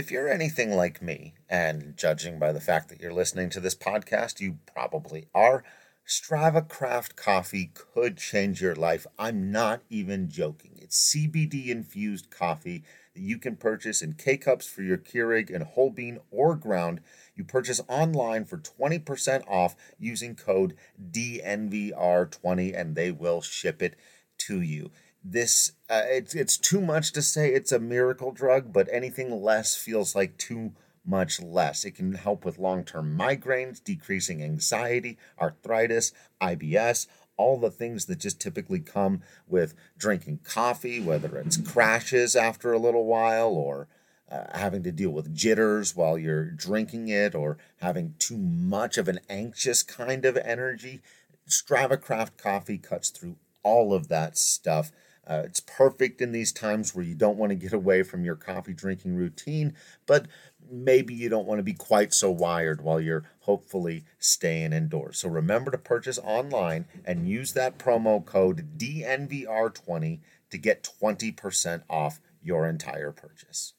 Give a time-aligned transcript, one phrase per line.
[0.00, 3.74] If you're anything like me, and judging by the fact that you're listening to this
[3.74, 5.62] podcast, you probably are,
[6.08, 9.06] Strava Craft coffee could change your life.
[9.18, 10.78] I'm not even joking.
[10.80, 12.82] It's CBD infused coffee
[13.12, 17.02] that you can purchase in K cups for your Keurig and whole bean or ground.
[17.36, 20.76] You purchase online for 20% off using code
[21.12, 23.96] DNVR20 and they will ship it
[24.38, 24.92] to you.
[25.22, 29.76] This uh, it's it's too much to say it's a miracle drug, but anything less
[29.76, 30.72] feels like too
[31.04, 31.84] much less.
[31.84, 38.18] It can help with long term migraines, decreasing anxiety, arthritis, IBS, all the things that
[38.18, 43.88] just typically come with drinking coffee, whether it's crashes after a little while or
[44.30, 49.08] uh, having to deal with jitters while you're drinking it or having too much of
[49.08, 51.00] an anxious kind of energy.
[51.48, 54.92] Strava Craft coffee cuts through all of that stuff.
[55.26, 58.34] Uh, it's perfect in these times where you don't want to get away from your
[58.34, 59.74] coffee drinking routine,
[60.06, 60.26] but
[60.70, 65.18] maybe you don't want to be quite so wired while you're hopefully staying indoors.
[65.18, 72.20] So remember to purchase online and use that promo code DNVR20 to get 20% off
[72.42, 73.74] your entire purchase.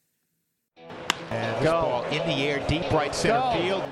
[1.30, 1.72] And Go.
[1.72, 3.52] ball in the air, deep right center Go.
[3.62, 3.84] field.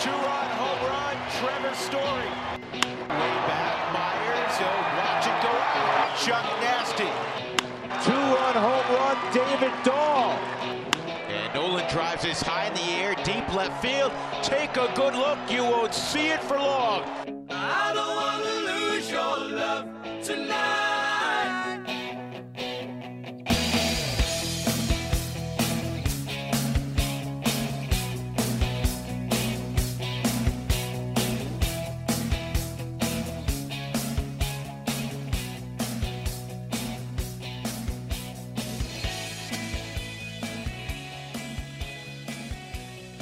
[0.00, 2.28] Two-run home run, Trevor Story.
[2.72, 6.18] Way back, Myers, he'll watch it go out.
[6.18, 6.51] Chuck
[9.32, 10.30] David Dahl.
[11.28, 14.12] And Nolan drives this high in the air, deep left field.
[14.42, 17.04] Take a good look, you won't see it for long.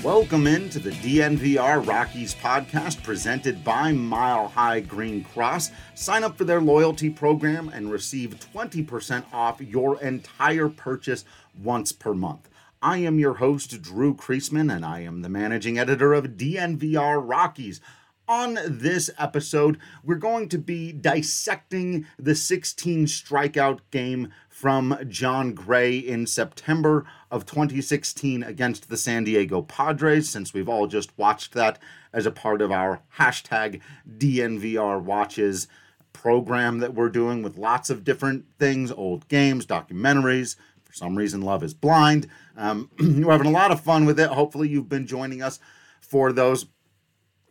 [0.05, 5.73] Welcome into the DNVR Rockies podcast presented by Mile High Green Cross.
[5.95, 11.27] Sign up for their loyalty program and receive 20% off your entire purchase
[11.63, 12.49] once per month.
[12.81, 17.83] I am your host, Drew Creasman, and I am the managing editor of DNVR Rockies.
[18.27, 25.99] On this episode, we're going to be dissecting the 16 strikeout game from Jon Gray
[25.99, 31.79] in September of 2016 against the San Diego Padres, since we've all just watched that
[32.13, 33.81] as a part of our hashtag
[34.19, 35.69] DNVR watches
[36.13, 40.57] program that we're doing with lots of different things old games, documentaries.
[40.83, 42.27] For some reason, Love is Blind.
[42.57, 44.31] Um, we're having a lot of fun with it.
[44.31, 45.61] Hopefully, you've been joining us
[46.01, 46.67] for those.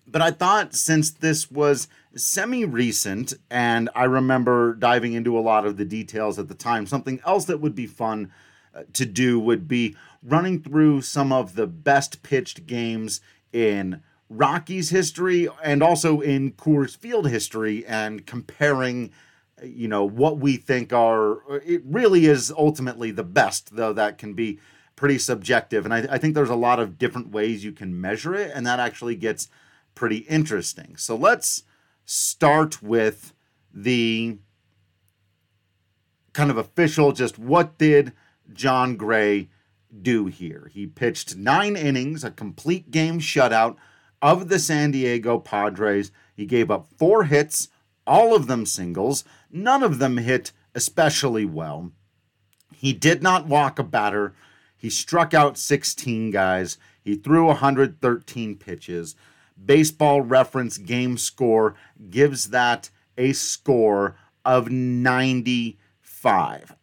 [0.05, 5.65] But I thought since this was semi recent, and I remember diving into a lot
[5.65, 6.85] of the details at the time.
[6.85, 8.31] Something else that would be fun
[8.93, 13.21] to do would be running through some of the best pitched games
[13.51, 19.11] in Rockies history and also in Coors Field history and comparing
[19.63, 24.33] you know what we think are it really is ultimately the best though that can
[24.33, 24.59] be
[24.95, 25.85] pretty subjective.
[25.85, 28.67] And I, I think there's a lot of different ways you can measure it and
[28.67, 29.47] that actually gets
[29.95, 30.95] pretty interesting.
[30.97, 31.63] So let's
[32.05, 33.33] start with
[33.73, 34.37] the
[36.33, 38.13] kind of official just what did
[38.53, 39.49] Jon Gray
[40.01, 40.69] do here?
[40.73, 43.75] He pitched nine innings, a complete game shutout
[44.21, 46.11] of the San Diego Padres.
[46.35, 47.69] He gave up four hits,
[48.05, 49.23] all of them singles.
[49.51, 51.91] None of them hit especially well.
[52.75, 54.33] He did not walk a batter.
[54.77, 56.77] He struck out 16 guys.
[57.01, 59.15] He threw 113 pitches.
[59.63, 61.75] Baseball Reference game score
[62.09, 66.75] gives that a score of 95.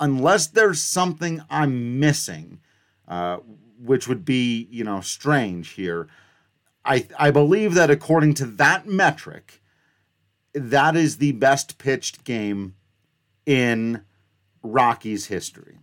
[0.00, 2.60] Unless there's something I'm missing,
[3.06, 3.38] uh,
[3.78, 6.08] which would be, you know, strange here,
[6.84, 9.60] I, I believe that according to that metric,
[10.54, 12.74] that is the best pitched game
[13.44, 14.02] in
[14.62, 15.78] Rockies history.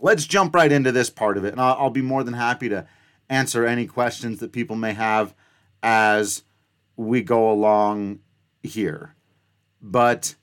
[0.00, 2.68] Let's jump right into this part of it, and I'll, I'll be more than happy
[2.68, 2.86] to
[3.28, 5.34] answer any questions that people may have
[5.82, 6.42] as
[6.96, 8.20] we go along
[8.62, 9.14] here.
[9.80, 10.34] But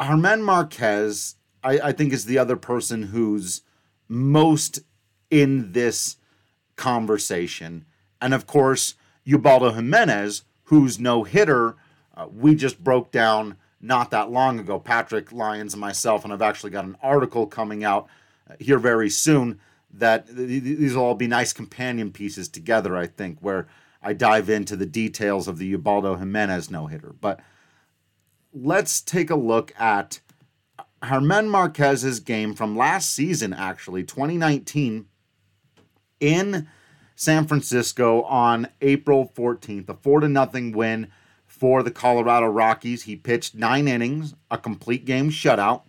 [0.00, 3.62] German Marquez, I, I think, is the other person who's
[4.08, 4.80] most
[5.30, 6.16] in this
[6.76, 7.84] conversation.
[8.20, 11.76] And of course, Ubaldo Jimenez, who's no hitter,
[12.16, 14.78] uh, we just broke down not that long ago.
[14.78, 18.08] Patrick Lyons and myself, and I've actually got an article coming out
[18.50, 19.60] uh, here very soon
[19.92, 23.68] that these will all be nice companion pieces together, I think, where
[24.02, 27.14] I dive into the details of the Ubaldo Jimenez no hitter.
[27.20, 27.40] But
[28.52, 30.20] let's take a look at
[31.06, 35.06] German Marquez's game from last season, actually, 2019,
[36.20, 36.68] in
[37.14, 41.08] San Francisco on April 14th, a 4 to nothing win
[41.46, 43.04] for the Colorado Rockies.
[43.04, 45.82] He pitched nine innings, a complete game shutout.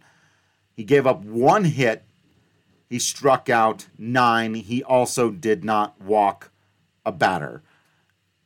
[0.76, 2.04] He gave up one hit.
[2.90, 4.56] He struck out nine.
[4.56, 6.52] He also did not walk
[7.06, 7.62] a batter.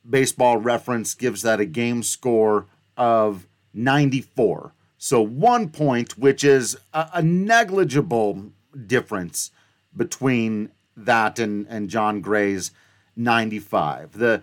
[0.08, 2.66] Baseball reference gives that a game score
[2.96, 4.72] of 94.
[4.96, 8.52] So one point, which is a, a negligible
[8.86, 9.50] difference
[9.96, 12.70] between that and, and Jon Gray's
[13.16, 14.12] 95.
[14.12, 14.42] The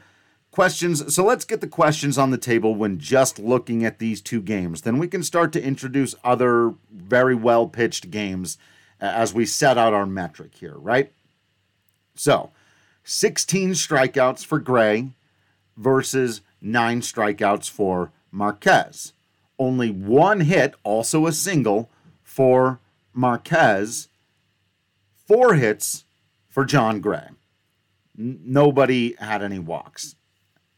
[0.52, 4.42] questions, so let's get the questions on the table when just looking at these two
[4.42, 4.82] games.
[4.82, 8.58] Then we can start to introduce other very well pitched games
[9.00, 11.12] as we set out our metric here, right?
[12.16, 12.52] So
[13.04, 15.10] 16 strikeouts for Gray
[15.76, 19.14] versus nine strikeouts for Marquez.
[19.62, 21.88] Only one hit, also a single,
[22.24, 22.80] for
[23.14, 24.08] Marquez.
[25.28, 26.04] Four hits
[26.50, 27.28] for Jon Gray.
[28.18, 30.16] N- nobody had any walks.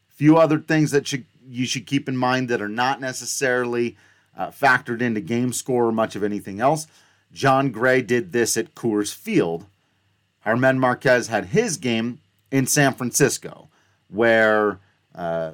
[0.09, 3.95] Few other things that should, you should keep in mind that are not necessarily
[4.38, 6.85] uh, factored into game score or much of anything else.
[7.31, 9.65] Jon Gray did this at Coors Field.
[10.44, 12.19] German Marquez had his game
[12.51, 13.69] in San Francisco,
[14.09, 14.80] where
[15.15, 15.53] uh,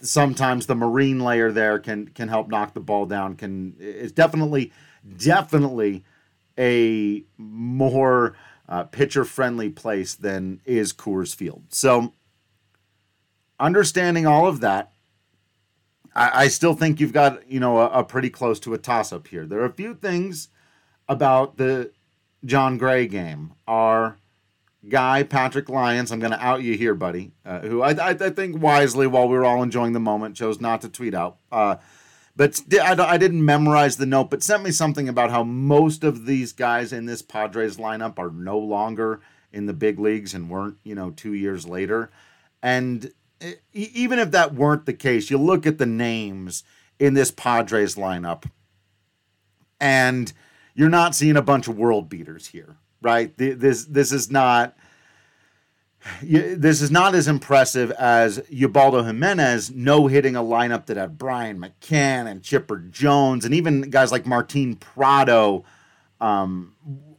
[0.00, 3.36] sometimes the marine layer there can can help knock the ball down.
[3.36, 4.72] Can is definitely
[5.16, 6.04] definitely
[6.58, 8.36] a more
[8.68, 11.64] uh, pitcher friendly place than is Coors Field.
[11.68, 12.12] So,
[13.58, 14.92] understanding all of that,
[16.14, 19.12] I, I still think you've got you know a, a pretty close to a toss
[19.12, 19.46] up here.
[19.46, 20.48] There are a few things
[21.08, 21.92] about the
[22.44, 23.54] Jon Gray game.
[23.66, 24.16] Our
[24.88, 28.30] guy Patrick Lyons, I'm going to out you here, buddy, uh, who I, I, I,
[28.30, 31.36] think wisely, while we were all enjoying the moment, chose not to tweet out.
[31.52, 31.76] Uh,
[32.36, 36.26] but I, I didn't memorize the note, but sent me something about how most of
[36.26, 39.20] these guys in this Padres lineup are no longer
[39.52, 42.10] in the big leagues and weren't, you know, two years later.
[42.62, 43.12] And
[43.72, 46.62] even if that weren't the case, you look at the names
[46.98, 48.44] in this Padres lineup,
[49.80, 50.32] and
[50.74, 53.36] you're not seeing a bunch of world beaters here, right?
[53.36, 54.76] This this is not
[56.22, 61.60] this is not as impressive as Ubaldo Jimenez no hitting a lineup that had Brian
[61.60, 65.64] McCann and Chipper Jones and even guys like Martin Prado,
[66.20, 66.74] um,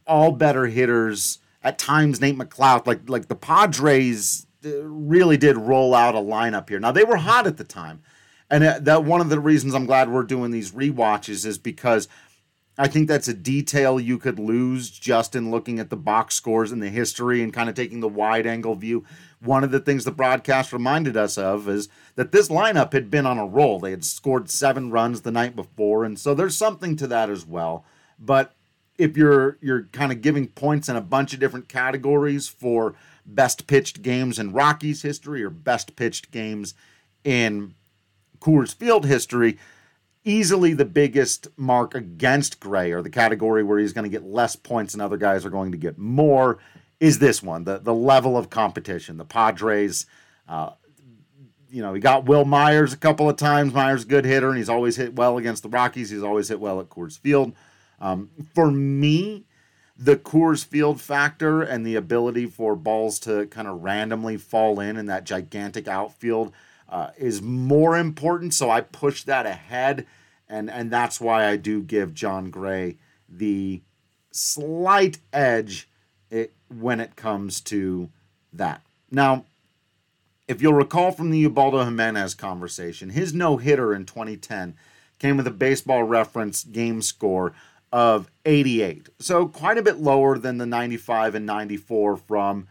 [0.06, 1.38] all better hitters.
[1.64, 6.68] At times, Nate McLouth, like like the Padres, uh, really did roll out a lineup
[6.68, 6.80] here.
[6.80, 8.02] Now they were hot at the time,
[8.50, 12.08] and that one of the reasons I'm glad we're doing these re-watches is because
[12.82, 16.72] I think that's a detail you could lose just in looking at the box scores
[16.72, 19.04] and the history and kind of taking the wide angle view.
[19.38, 23.24] One of the things the broadcast reminded us of is that this lineup had been
[23.24, 23.78] on a roll.
[23.78, 27.46] They had scored seven runs the night before, and so there's something to that as
[27.46, 27.84] well.
[28.18, 28.52] But
[28.98, 33.68] if you're you're kind of giving points in a bunch of different categories for best
[33.68, 36.74] pitched games in Rockies history or best pitched games
[37.22, 37.74] in
[38.40, 39.56] Coors Field history,
[40.24, 44.56] easily the biggest mark against Gray, or the category where he's going to get less
[44.56, 46.58] points and other guys are going to get more,
[47.00, 49.16] is this one the, the level of competition.
[49.16, 50.06] The Padres,
[50.48, 50.70] uh,
[51.68, 53.72] you know, he got Wil Myers a couple of times.
[53.72, 56.10] Myers, good hitter, and he's always hit well against the Rockies.
[56.10, 57.54] He's always hit well at Coors Field.
[58.00, 59.46] Um, for me,
[59.96, 64.96] the Coors Field factor and the ability for balls to kind of randomly fall in
[64.96, 66.52] in that gigantic outfield
[66.92, 68.54] uh, is more important.
[68.54, 70.06] So I push that ahead,
[70.48, 73.80] and and that's why I do give Jon Gray the
[74.30, 75.88] slight edge
[76.30, 78.10] it, when it comes to
[78.52, 78.82] that.
[79.10, 79.46] Now,
[80.46, 84.74] if you'll recall from the Ubaldo Jimenez conversation, his no hitter in 2010
[85.18, 87.54] came with a baseball reference game score
[87.90, 89.08] of 88.
[89.18, 92.66] So quite a bit lower than the 95 and 94 from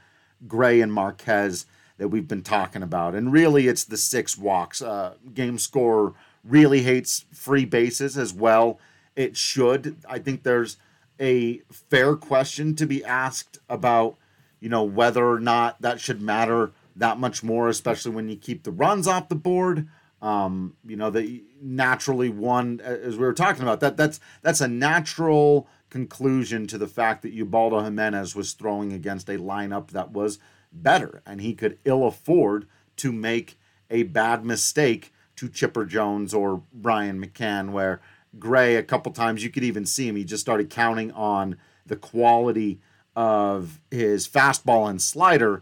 [0.47, 1.65] Gray and Marquez
[2.01, 3.13] that we've been talking about.
[3.13, 4.81] And really, it's the six walks.
[4.81, 8.79] Uh, game score really hates free bases as well.
[9.15, 9.97] It should.
[10.09, 10.77] I think there's
[11.19, 14.15] a fair question to be asked about,
[14.59, 18.63] you know, whether or not that should matter that much more, especially when you keep
[18.63, 19.87] the runs off the board.
[20.23, 24.67] Um, you know, that naturally one, as we were talking about, that that's that's a
[24.67, 30.39] natural conclusion to the fact that Ubaldo Jimenez was throwing against a lineup that was
[30.71, 33.57] better, and he could ill afford to make
[33.89, 38.01] a bad mistake to Chipper Jones or Brian McCann, where
[38.39, 41.95] Gray, a couple times, you could even see him, he just started counting on the
[41.95, 42.79] quality
[43.15, 45.61] of his fastball and slider.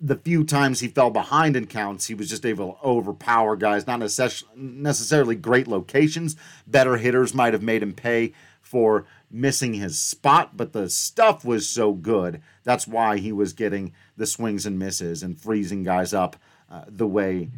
[0.00, 3.86] the few times he fell behind in counts, he was just able to overpower guys,
[3.86, 6.36] not necess- necessarily great locations.
[6.66, 11.68] Better hitters might have made him pay for missing his spot, but the stuff was
[11.68, 12.40] so good.
[12.62, 16.36] That's why he was getting the swings and misses and freezing guys up
[16.70, 17.50] uh, the way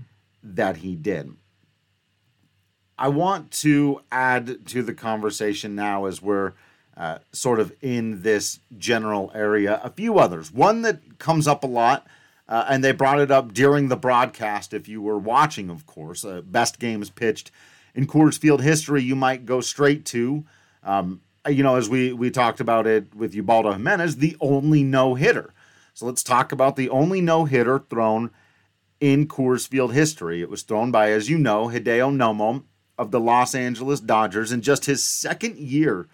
[0.42, 1.34] that he did.
[2.98, 6.54] I want to add to the conversation now as we're
[6.96, 10.50] uh, sort of in this general area a few others.
[10.50, 12.06] One that comes up a lot
[12.48, 14.72] uh, and they brought it up during the broadcast.
[14.72, 17.50] If you were watching, of course, uh, best games pitched
[17.94, 20.44] in Coors Field history, you might go straight to,
[20.82, 24.82] um, Uh, you know, as we we talked about it with Ubaldo Jimenez, the only
[24.82, 25.52] no hitter.
[25.94, 28.30] So let's talk about the only no hitter thrown
[29.00, 30.42] in Coors Field history.
[30.42, 32.64] It was thrown by, as you know, Hideo Nomo
[32.98, 36.06] of the Los Angeles Dodgers in just his second year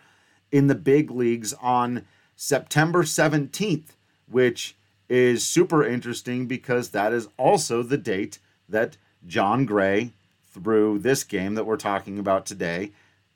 [0.51, 2.05] in the big leagues on
[2.37, 3.95] September 17th,
[4.31, 4.77] which
[5.09, 8.97] is super interesting because that is also the date that
[9.27, 10.13] Jon Gray
[10.43, 12.91] threw this game that we're talking about today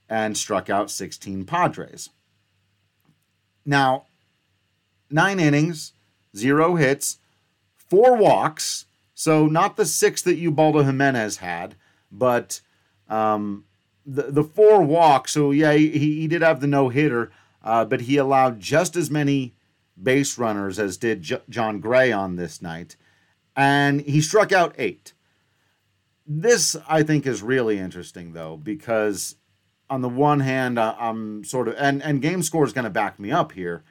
[0.09, 2.11] and struck out 16 Padres.
[3.65, 4.07] Now,
[5.11, 5.93] nine innings,
[6.37, 7.19] zero hits,
[7.77, 8.87] four walks.
[9.15, 11.75] So not the six that Ubaldo Jimenez had,
[12.13, 12.61] but
[13.09, 13.65] um,
[14.05, 15.33] the the four walks.
[15.33, 17.33] So yeah, he, he did have the no hitter,
[17.63, 19.55] uh, but he allowed just as many
[20.01, 22.97] base runners as did J- Jon Gray on this night,
[23.57, 25.15] and he struck out eight.
[26.27, 29.37] This, I think, is really interesting, though, because
[29.89, 32.91] on the one hand, uh, I'm sort of, and, and game score is going to
[32.91, 33.85] back me up here.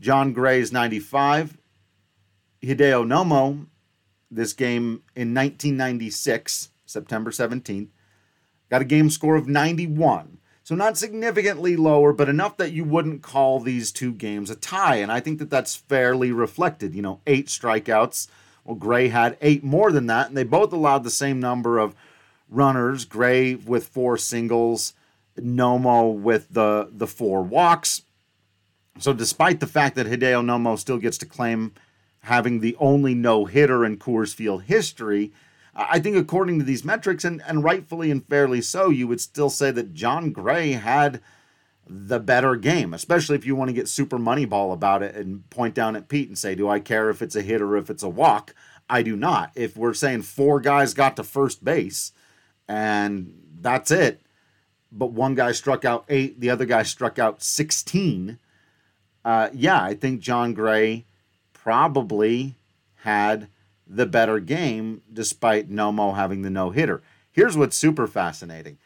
[0.00, 1.56] Jon Gray's 95,
[2.62, 3.66] Hideo Nomo,
[4.30, 7.88] this game in 1996, September 17th,
[8.70, 10.38] got a game score of 91.
[10.64, 14.96] So not significantly lower, but enough that you wouldn't call these two games a tie.
[14.96, 16.94] And I think that that's fairly reflected.
[16.94, 18.28] You know, eight strikeouts.
[18.64, 21.94] Well, Gray had eight more than that, and they both allowed the same number of
[22.48, 23.04] runners.
[23.04, 24.94] Gray with four singles,
[25.38, 28.02] Nomo with the the four walks.
[28.98, 31.72] So despite the fact that Hideo Nomo still gets to claim
[32.20, 35.32] having the only no hitter in Coors Field history,
[35.74, 39.50] I think according to these metrics, and, and rightfully and fairly so, you would still
[39.50, 41.20] say that Jon Gray had
[41.86, 45.74] the better game, especially if you want to get super moneyball about it and point
[45.74, 48.02] down at Pete and say, Do I care if it's a hit or if it's
[48.02, 48.54] a walk?
[48.88, 49.50] I do not.
[49.54, 52.12] If we're saying four guys got to first base
[52.68, 54.20] and that's it,
[54.94, 58.38] but one guy struck out eight, the other guy struck out 16,
[59.24, 61.04] uh, yeah, I think Jon Gray
[61.52, 62.54] probably
[62.96, 63.48] had
[63.86, 67.02] the better game despite Nomo having the no hitter.
[67.30, 68.78] Here's what's super fascinating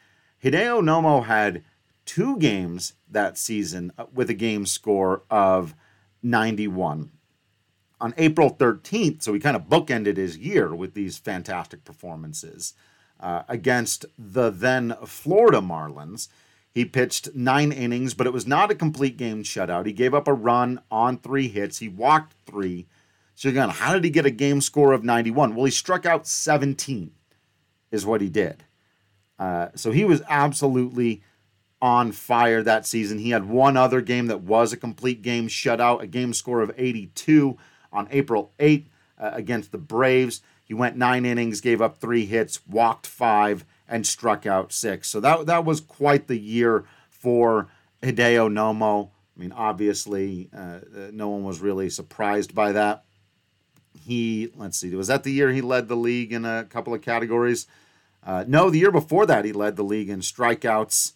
[0.43, 1.63] Hideo Nomo had
[2.05, 5.75] two games that season uh, with a game score of
[6.23, 7.11] 91.
[8.01, 12.73] On April 13th, so he kind of bookended his year with these fantastic performances
[13.19, 16.27] uh, against the then Florida Marlins.
[16.71, 19.85] He pitched nine innings, but it was not a complete game shutout.
[19.85, 21.79] He gave up a run on three hits.
[21.79, 22.87] He walked three
[23.39, 25.55] so again, how did he get a game score of 91?
[25.55, 27.11] Well, he struck out 17,
[27.89, 28.65] is what he did.
[29.39, 31.23] Uh, so he was absolutely
[31.81, 33.17] on fire that season.
[33.17, 36.73] He had one other game that was a complete game shutout, a game score of
[36.75, 37.57] 82
[37.93, 40.41] on April 8th uh, against the Braves.
[40.69, 45.09] He went nine innings, gave up three hits, walked five, and struck out six.
[45.09, 47.67] So that that was quite the year for
[48.01, 49.09] Hideo Nomo.
[49.35, 53.03] I mean, obviously, uh, uh no one was really surprised by that
[53.99, 57.01] he let's see, was that the year he led the league in a couple of
[57.01, 57.67] categories?
[58.23, 61.13] Uh, no, the year before that he led the league in strikeouts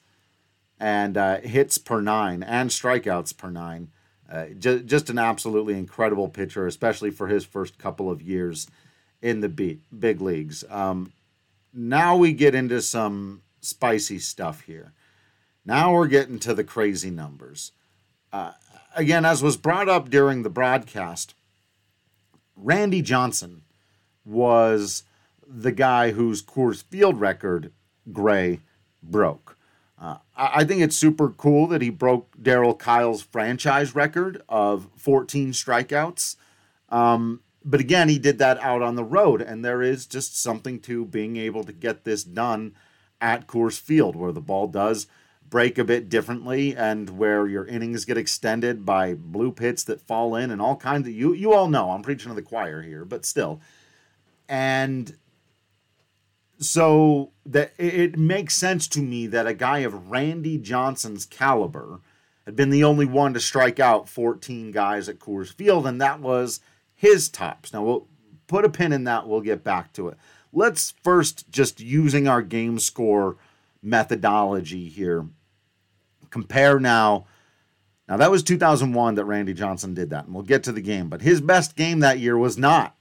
[0.80, 3.90] and uh, hits per nine and strikeouts per nine.
[4.32, 8.68] Uh, just, just an absolutely incredible pitcher, especially for his first couple of years
[9.24, 10.66] in the big, leagues.
[10.70, 11.14] Um,
[11.74, 14.92] now we get into some spicy stuff here.
[15.66, 17.72] Now we're getting to the crazy numbers.
[18.34, 18.52] Uh,
[18.96, 21.36] again, as was brought up during the broadcast,
[22.58, 23.62] Randy Johnson
[24.26, 25.04] was
[25.48, 27.72] the guy whose Coors Field record
[28.12, 28.60] Gray
[29.02, 29.58] broke.
[30.00, 35.54] Uh, I think it's super cool that he broke Darryl Kile's franchise record of 14
[35.54, 36.36] strikeouts.
[36.90, 40.80] Um, but again, he did that out on the road, and there is just something
[40.82, 42.74] to being able to get this done
[43.22, 45.08] at Coors Field, where the ball does
[45.50, 50.36] break a bit differently and where your innings get extended by bloop hits that fall
[50.36, 53.06] in and all kinds of you you all know I'm preaching to the choir here,
[53.06, 53.62] but still.
[54.50, 55.16] And
[56.58, 62.00] so that it makes sense to me that a guy of Randy Johnson's caliber
[62.46, 66.20] had been the only one to strike out 14 guys at Coors Field, and that
[66.20, 66.62] was
[67.04, 67.74] his tops.
[67.74, 68.08] Now we'll
[68.48, 69.28] put a pin in that.
[69.28, 70.18] We'll get back to it.
[70.54, 73.36] Let's first just using our game score
[73.82, 75.26] methodology here.
[76.30, 77.26] Compare now.
[78.08, 81.10] Now that was 2001 that Randy Johnson did that, and we'll get to the game.
[81.10, 82.96] But his best game that year was not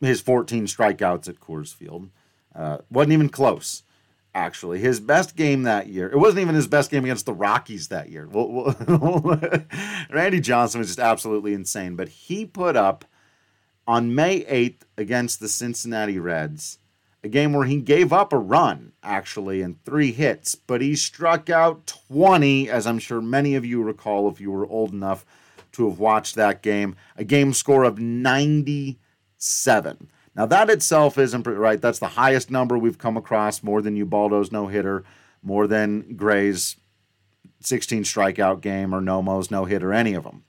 [0.00, 2.08] his 14 strikeouts at Coors Field.
[2.54, 3.82] Uh, wasn't even close
[4.34, 4.78] actually.
[4.78, 8.08] His best game that year, it wasn't even his best game against the Rockies that
[8.08, 8.26] year.
[10.10, 13.04] Randy Johnson was just absolutely insane, but he put up
[13.86, 16.78] on May 8th against the Cincinnati Reds,
[17.24, 21.50] a game where he gave up a run, actually, and three hits, but he struck
[21.50, 25.24] out 20, as I'm sure many of you recall if you were old enough
[25.72, 28.96] to have watched that game, a game score of 97.
[30.34, 31.80] Now, that itself isn't right.
[31.80, 35.04] That's the highest number we've come across, more than Ubaldo's no hitter,
[35.42, 36.76] more than Gray's
[37.60, 40.44] 16 strikeout game or Nomo's no hitter, any of them.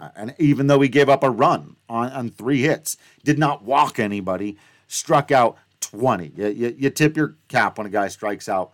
[0.00, 3.62] Uh, and even though he gave up a run on, on three hits, did not
[3.62, 6.32] walk anybody, struck out 20.
[6.36, 8.72] You, you, you tip your cap when a guy strikes out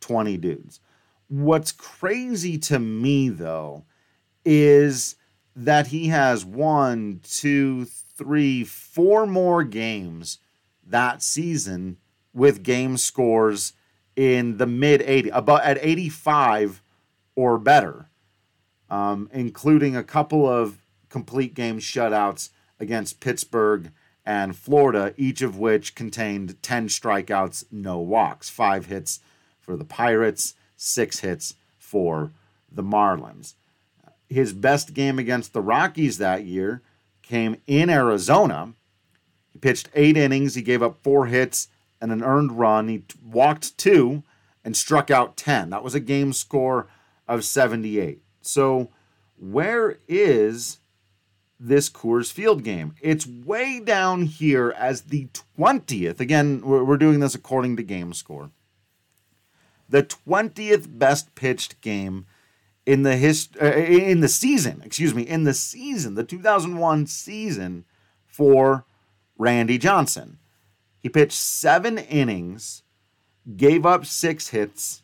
[0.00, 0.80] 20 dudes.
[1.28, 3.84] What's crazy to me, though,
[4.44, 5.16] is
[5.56, 10.38] that he has one, two, three, four more games
[10.86, 11.98] that season
[12.32, 13.72] with game scores
[14.16, 16.82] in the mid 80 about at 85
[17.36, 18.09] or better
[18.90, 20.78] um, including a couple of
[21.08, 23.90] complete game shutouts against pittsburgh
[24.24, 29.20] and florida each of which contained 10 strikeouts no walks five hits
[29.60, 32.30] for the pirates six hits for
[32.70, 33.54] the marlins
[34.30, 36.82] his best game against the rockies that year
[37.22, 38.72] came in Arizona.
[39.52, 40.54] He pitched eight innings.
[40.54, 41.68] He gave up four hits
[42.00, 42.88] and an earned run.
[42.88, 44.22] He walked two
[44.64, 45.70] and struck out 10.
[45.70, 46.88] That was a game score
[47.26, 48.22] of 78.
[48.50, 48.90] So,
[49.36, 50.80] where is
[51.58, 52.94] this Coors Field game?
[53.00, 56.20] It's way down here as the 20th.
[56.20, 58.50] Again, we're doing this according to game score.
[59.88, 62.26] The 20th best pitched game
[62.86, 67.84] in the hist- uh, in the season, excuse me, in the season, the 2001 season
[68.26, 68.84] for
[69.38, 70.38] Randy Johnson.
[70.98, 72.82] He pitched 7 innings,
[73.56, 75.02] gave up 6 hits,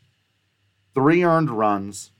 [0.94, 2.10] 3 earned runs,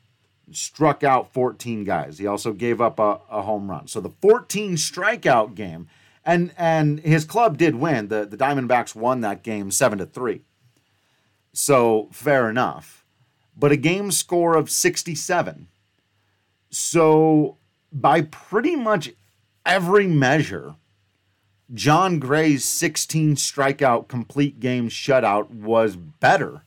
[0.52, 2.18] struck out 14 guys.
[2.18, 3.88] He also gave up a, a home run.
[3.88, 5.88] So the 14 strikeout game
[6.24, 8.08] and and his club did win.
[8.08, 10.42] The the Diamondbacks won that game 7 to 3.
[11.52, 13.04] So fair enough
[13.56, 15.68] but a game score of 67.
[16.70, 17.56] So,
[17.90, 19.12] by pretty much
[19.64, 20.74] every measure,
[21.72, 26.62] Jon Gray's 16 strikeout complete game shutout was better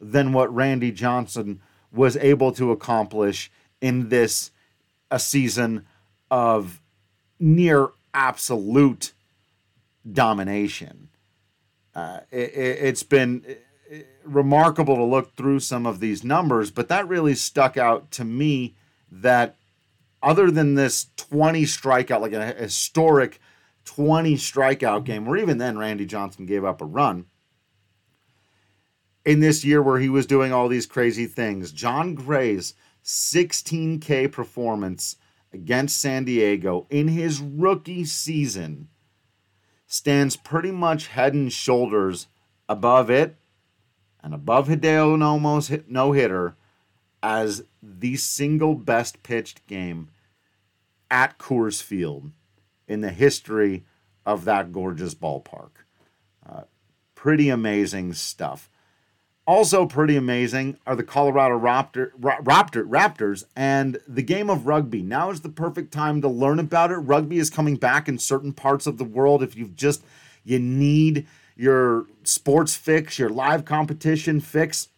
[0.00, 1.60] than what Randy Johnson
[1.92, 3.50] was able to accomplish
[3.80, 4.50] in this
[5.10, 5.86] a season
[6.30, 6.80] of
[7.38, 9.12] near absolute
[10.10, 11.08] domination.
[11.94, 13.44] Uh, it, has been
[14.24, 18.76] remarkable to look through some of these numbers, but that really stuck out to me
[19.10, 19.56] that
[20.22, 23.40] other than this 20 strikeout, like a historic
[23.84, 27.26] 20 strikeout game, where even then Randy Johnson gave up a run.
[29.24, 35.16] In this year where he was doing all these crazy things, Jon Gray's 16K performance
[35.52, 38.88] against San Diego in his rookie season
[39.86, 42.28] stands pretty much head and shoulders
[42.68, 43.36] above it
[44.22, 46.54] and above Hideo Nomo's no hitter
[47.22, 50.08] as the single best pitched game
[51.10, 52.30] at Coors Field
[52.86, 53.84] in the history
[54.24, 55.70] of that gorgeous ballpark.
[56.48, 56.62] Uh,
[57.14, 58.69] pretty amazing stuff.
[59.46, 65.02] Also, pretty amazing are the Colorado Raptor, Raptor, Raptors and the game of rugby.
[65.02, 66.96] Now is the perfect time to learn about it.
[66.96, 69.42] Rugby is coming back in certain parts of the world.
[69.42, 70.04] If you've just,
[70.44, 71.26] you need
[71.56, 74.88] your sports fix, your live competition fix.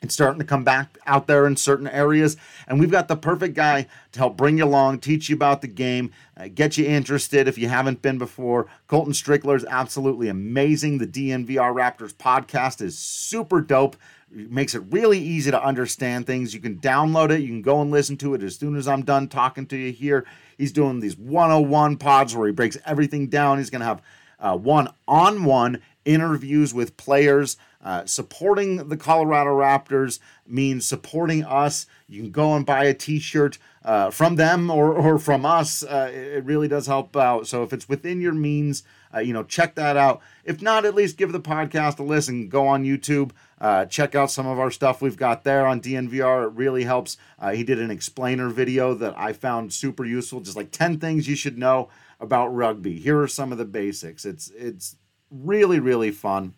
[0.00, 2.36] It's starting to come back out there in certain areas.
[2.68, 5.68] And we've got the perfect guy to help bring you along, teach you about the
[5.68, 8.68] game, uh, get you interested if you haven't been before.
[8.86, 10.98] Colton Strickler is absolutely amazing.
[10.98, 13.96] The DNVR Raptors podcast is super dope.
[14.32, 16.54] It makes it really easy to understand things.
[16.54, 19.04] You can download it, you can go and listen to it as soon as I'm
[19.04, 20.24] done talking to you here.
[20.56, 23.58] He's doing these 101 pods where he breaks everything down.
[23.58, 27.56] He's going to have one on one interviews with players.
[27.82, 31.86] Uh, supporting the Colorado Raptors means supporting us.
[32.08, 35.84] You can go and buy a t shirt uh, from them or, or from us.
[35.84, 37.46] Uh, it really does help out.
[37.46, 38.82] So if it's within your means,
[39.14, 40.20] uh, you know, check that out.
[40.44, 42.48] If not, at least give the podcast a listen.
[42.48, 46.44] Go on YouTube, Uh, check out some of our stuff we've got there on DNVR.
[46.46, 47.16] It really helps.
[47.52, 51.36] He did an explainer video that I found super useful, just like 10 things you
[51.36, 51.88] should know
[52.20, 52.98] about rugby.
[52.98, 54.24] Here are some of the basics.
[54.24, 54.96] It's it's
[55.30, 56.54] really really fun,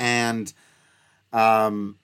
[0.00, 0.52] and
[1.32, 1.96] um,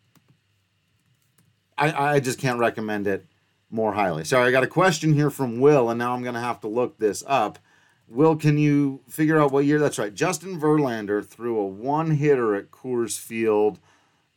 [1.76, 3.26] I I just can't recommend it
[3.70, 4.24] more highly.
[4.24, 6.98] Sorry, I got a question here from Will, and now I'm gonna have to look
[6.98, 7.58] this up.
[8.08, 9.80] Will, can you figure out what year?
[9.80, 10.14] That's right.
[10.14, 13.80] Justin Verlander threw a one hitter at Coors Field.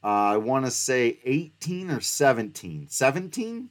[0.04, 2.88] Uh, I want to say 18 or 17.
[2.90, 3.70] 17?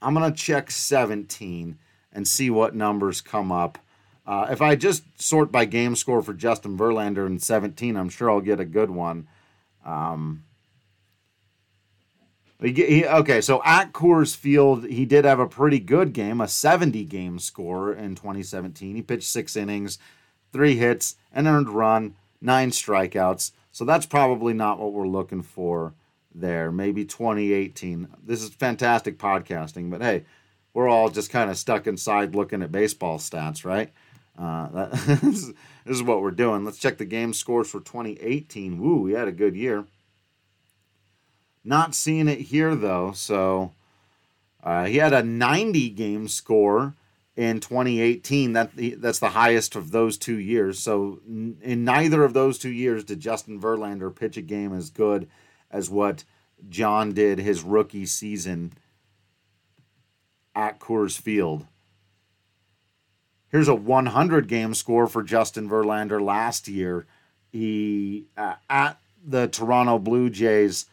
[0.00, 1.78] I'm going to check 17
[2.12, 3.78] and see what numbers come up.
[4.26, 8.30] Uh, if I just sort by game score for Justin Verlander in 17, I'm sure
[8.30, 9.26] I'll get a good one.
[9.84, 10.44] Um,
[12.60, 17.04] he, okay, so at Coors Field, he did have a pretty good game, a 70
[17.04, 18.94] game score in 2017.
[18.94, 19.98] He pitched six innings,
[20.52, 23.50] three hits, an earned run, nine strikeouts.
[23.72, 25.94] So that's probably not what we're looking for
[26.32, 26.70] there.
[26.70, 28.06] Maybe 2018.
[28.22, 30.24] This is fantastic podcasting, but hey,
[30.72, 33.92] we're all just kind of stuck inside looking at baseball stats, right?
[34.38, 34.90] Uh, that,
[35.22, 35.52] this,
[35.86, 36.64] is, what we're doing.
[36.64, 38.80] Let's check the game scores for 2018.
[38.80, 39.84] Woo, we had a good year.
[41.64, 43.12] Not seeing it here though.
[43.12, 43.72] So
[44.62, 46.94] uh, he had a 90 game score
[47.36, 48.52] in 2018.
[48.54, 50.78] That that's the highest of those two years.
[50.78, 55.28] So in neither of those two years did Justin Verlander pitch a game as good
[55.70, 56.24] as what
[56.68, 58.72] Jon did his rookie season
[60.54, 61.66] at Coors Field.
[63.52, 67.06] Here's a 100 game score for Justin Verlander last year.
[67.50, 70.86] He uh, at the Toronto Blue Jays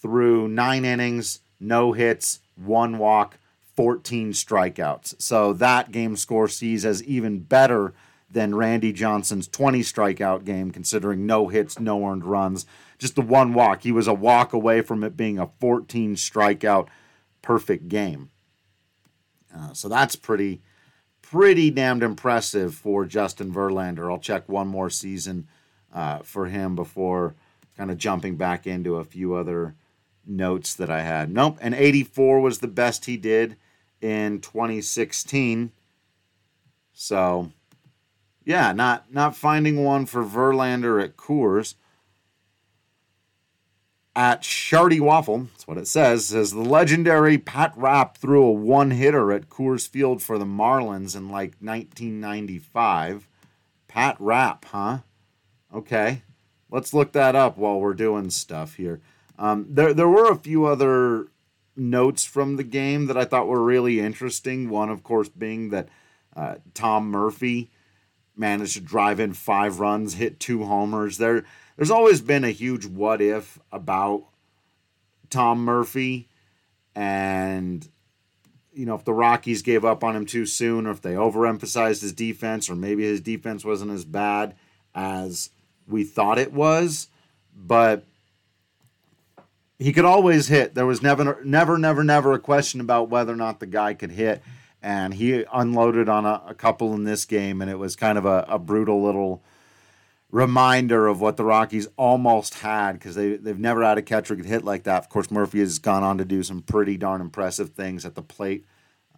[0.00, 3.38] through nine innings, no hits, one walk,
[3.74, 5.20] 14 strikeouts.
[5.20, 7.92] So that game score sees as even better
[8.30, 12.64] than Randy Johnson's 20 strikeout game, considering no hits, no earned runs,
[12.98, 13.82] just the one walk.
[13.82, 16.88] He was a walk away from it being a 14 strikeout
[17.42, 18.30] perfect game.
[19.54, 20.62] Uh, so that's pretty,
[21.30, 24.10] pretty damned impressive for Justin Verlander.
[24.10, 25.48] I'll check one more season
[25.92, 27.34] uh, for him before
[27.76, 29.74] kind of jumping back into a few other
[30.24, 31.30] notes that I had.
[31.30, 33.56] Nope, and 84 was the best he did
[34.00, 35.72] in 2016.
[36.92, 37.50] So,
[38.44, 41.74] yeah, not not finding one for Verlander at Coors.
[44.16, 48.92] At Shardy Waffle, that's what it says, says the legendary Pat Rapp threw a one
[48.92, 53.28] hitter at Coors Field for the Marlins in like 1995.
[53.88, 55.00] Pat Rapp, huh?
[55.74, 56.22] Okay,
[56.70, 59.02] let's look that up while we're doing stuff here.
[59.38, 61.26] Um, there, there were a few other
[61.76, 64.70] notes from the game that I thought were really interesting.
[64.70, 65.90] One, of course, being that
[66.34, 67.70] uh, Tom Murphy
[68.34, 71.18] managed to drive in five runs, hit two homers.
[71.18, 71.44] There,
[71.76, 74.24] there's always been a huge what if about
[75.30, 76.28] Tom Murphy,
[76.94, 77.86] and
[78.72, 82.02] you know if the Rockies gave up on him too soon, or if they overemphasized
[82.02, 84.54] his defense, or maybe his defense wasn't as bad
[84.94, 85.50] as
[85.86, 87.08] we thought it was.
[87.54, 88.04] But
[89.78, 90.74] he could always hit.
[90.74, 94.12] There was never, never, never, never a question about whether or not the guy could
[94.12, 94.42] hit.
[94.82, 98.24] And he unloaded on a, a couple in this game, and it was kind of
[98.24, 99.42] a, a, brutal little
[100.30, 104.46] reminder of what the Rockies almost had because they, they've never had a catcher could
[104.46, 105.02] hit like that.
[105.02, 108.22] Of course, Murphy has gone on to do some pretty darn impressive things at the
[108.22, 108.66] plate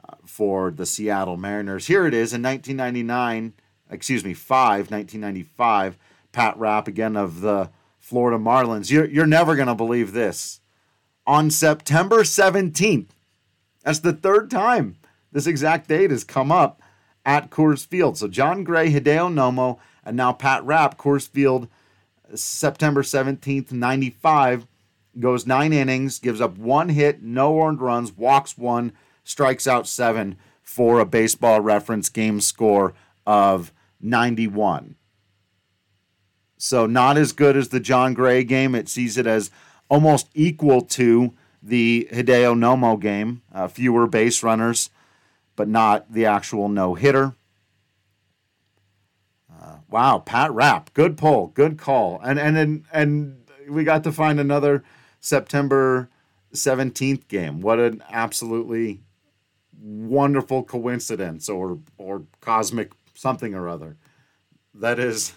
[0.08, 1.86] uh, for the Seattle Mariners.
[1.86, 3.54] Here it is in 1999,
[3.90, 5.98] excuse me, 5, 1995.
[6.30, 8.90] Pat Rapp, again, of the Florida Marlins.
[8.90, 10.60] You're, you're never going to believe this.
[11.26, 13.08] On September 17th,
[13.82, 14.96] that's the third time
[15.32, 16.80] this exact date has come up
[17.28, 18.16] at Coors Field.
[18.16, 21.68] So Jon Gray, Hideo Nomo, and now Pat Rapp, Coors Field,
[22.34, 24.66] September 17th, 95,
[25.20, 28.92] goes nine innings, gives up one hit, no earned runs, walks one,
[29.24, 32.94] strikes out seven for a baseball reference game score
[33.26, 34.94] of 91.
[36.56, 38.74] So not as good as the Jon Gray game.
[38.74, 39.50] It sees it as
[39.90, 43.42] almost equal to the Hideo Nomo game.
[43.52, 44.88] Uh, fewer base runners,
[45.58, 47.34] but not the actual no hitter.
[49.52, 54.12] Uh, wow, Pat Rapp, good pull, good call, and and and and we got to
[54.12, 54.84] find another
[55.18, 56.08] September
[56.52, 57.60] seventeenth game.
[57.60, 59.00] What an absolutely
[59.76, 63.96] wonderful coincidence, or or cosmic something or other.
[64.72, 65.32] That is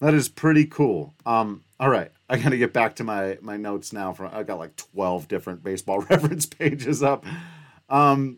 [0.00, 1.14] that is pretty cool.
[1.24, 4.12] Um, all right, I got to get back to my my notes now.
[4.12, 7.24] From I got like twelve different baseball reference pages up.
[7.88, 8.36] Um,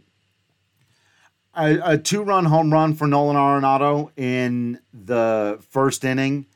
[1.55, 6.47] a, a two run home run for Nolan Arenado in the first inning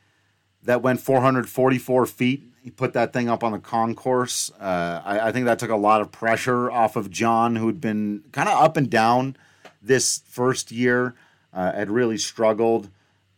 [0.63, 2.43] that went 444 feet.
[2.61, 4.51] he put that thing up on the concourse.
[4.59, 8.23] Uh, I, I, think that took a lot of pressure off of Jon, who'd been
[8.31, 9.37] kind of up and down
[9.81, 11.15] this first year,
[11.53, 12.89] uh, had really struggled.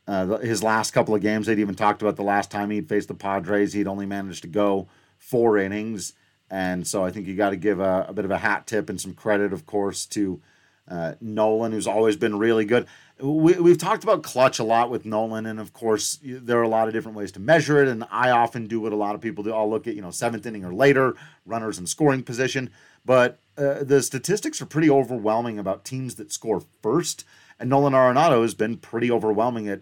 [0.08, 3.10] Uh, his last couple of games, they'd even talked about the last time he'd faced
[3.10, 4.88] the Padres, he'd only managed to go
[5.20, 6.14] four innings.
[6.50, 8.90] And so I think you got to give a, a, bit of a hat tip
[8.90, 10.42] and some credit, of course, to
[10.90, 12.88] uh, Nolan, who's always been really good
[13.22, 16.70] we, we've talked about clutch a lot with Nolan, and of course, there are a
[16.70, 17.88] lot of different ways to measure it.
[17.88, 19.54] And I often do what a lot of people do.
[19.54, 22.70] I'll look at, you know, seventh inning or later, runners in scoring position.
[23.06, 27.26] But uh, the statistics are pretty overwhelming about teams that score first.
[27.60, 29.82] And Nolan Arenado has been pretty overwhelming at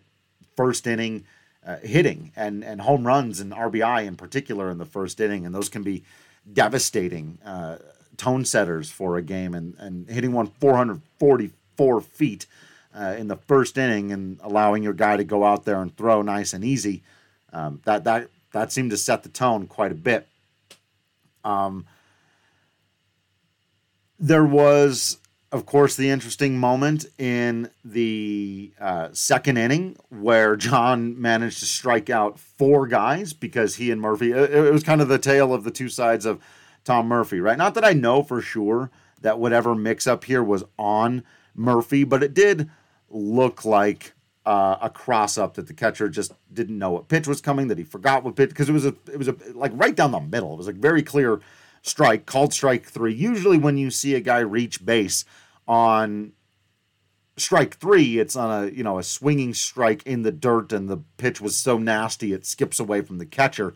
[0.56, 1.26] first inning
[1.66, 5.46] uh, hitting and, and home runs and RBI in particular in the first inning.
[5.46, 6.04] And those can be
[6.52, 7.78] devastating uh,
[8.18, 9.54] tone setters for a game.
[9.54, 12.46] And, and hitting one 444 feet
[12.98, 16.22] uh, in the first inning and allowing your guy to go out there and throw
[16.22, 17.04] nice and easy.
[17.54, 20.28] Um, that that that seemed to set the tone quite a bit.
[21.44, 21.86] Um,
[24.20, 25.18] there was,
[25.52, 32.10] of course, the interesting moment in the uh, second inning where Jon managed to strike
[32.10, 34.32] out four guys because he and Murphy.
[34.32, 36.42] It, it was kind of the tale of the two sides of
[36.88, 37.58] Tom Murphy, right?
[37.58, 38.90] Not that I know for sure
[39.22, 41.24] that whatever mix up here was on
[41.54, 42.70] Murphy, but it did
[43.10, 44.14] look like
[44.46, 47.78] uh, a cross up that the catcher just didn't know what pitch was coming, that
[47.78, 50.20] he forgot what pitch because it was a it was a like right down the
[50.22, 50.54] middle.
[50.54, 51.42] It was a very clear
[51.82, 53.14] strike, called strike three.
[53.14, 55.26] Usually, when you see a guy reach base
[55.68, 56.32] on
[57.36, 61.00] strike three, it's on a you know a swinging strike in the dirt, and the
[61.18, 63.74] pitch was so nasty it skips away from the catcher.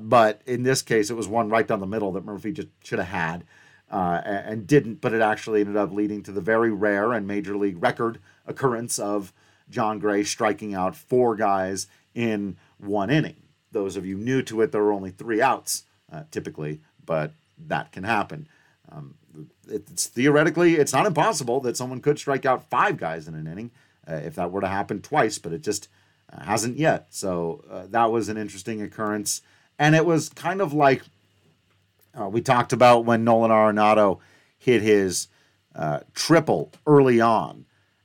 [0.00, 2.98] But in this case, it was one right down the middle that Murphy just should
[2.98, 3.44] have had
[3.90, 5.00] uh, and didn't.
[5.00, 8.98] But it actually ended up leading to the very rare and major league record occurrence
[8.98, 9.32] of
[9.70, 13.42] Jon Gray striking out four guys in one inning.
[13.72, 17.32] Those of you new to it, there were only three outs uh, typically, but
[17.66, 18.48] that can happen.
[18.90, 19.14] Um,
[19.68, 23.70] it's theoretically, it's not impossible that someone could strike out five guys in an inning
[24.06, 25.88] uh, if that were to happen twice, but it just
[26.32, 27.06] uh, hasn't yet.
[27.10, 29.42] So uh, that was an interesting occurrence,
[29.78, 31.02] and it was kind of like
[32.18, 34.20] uh, we talked about when Nolan Arenado
[34.58, 35.28] hit his
[35.74, 37.64] uh, triple early on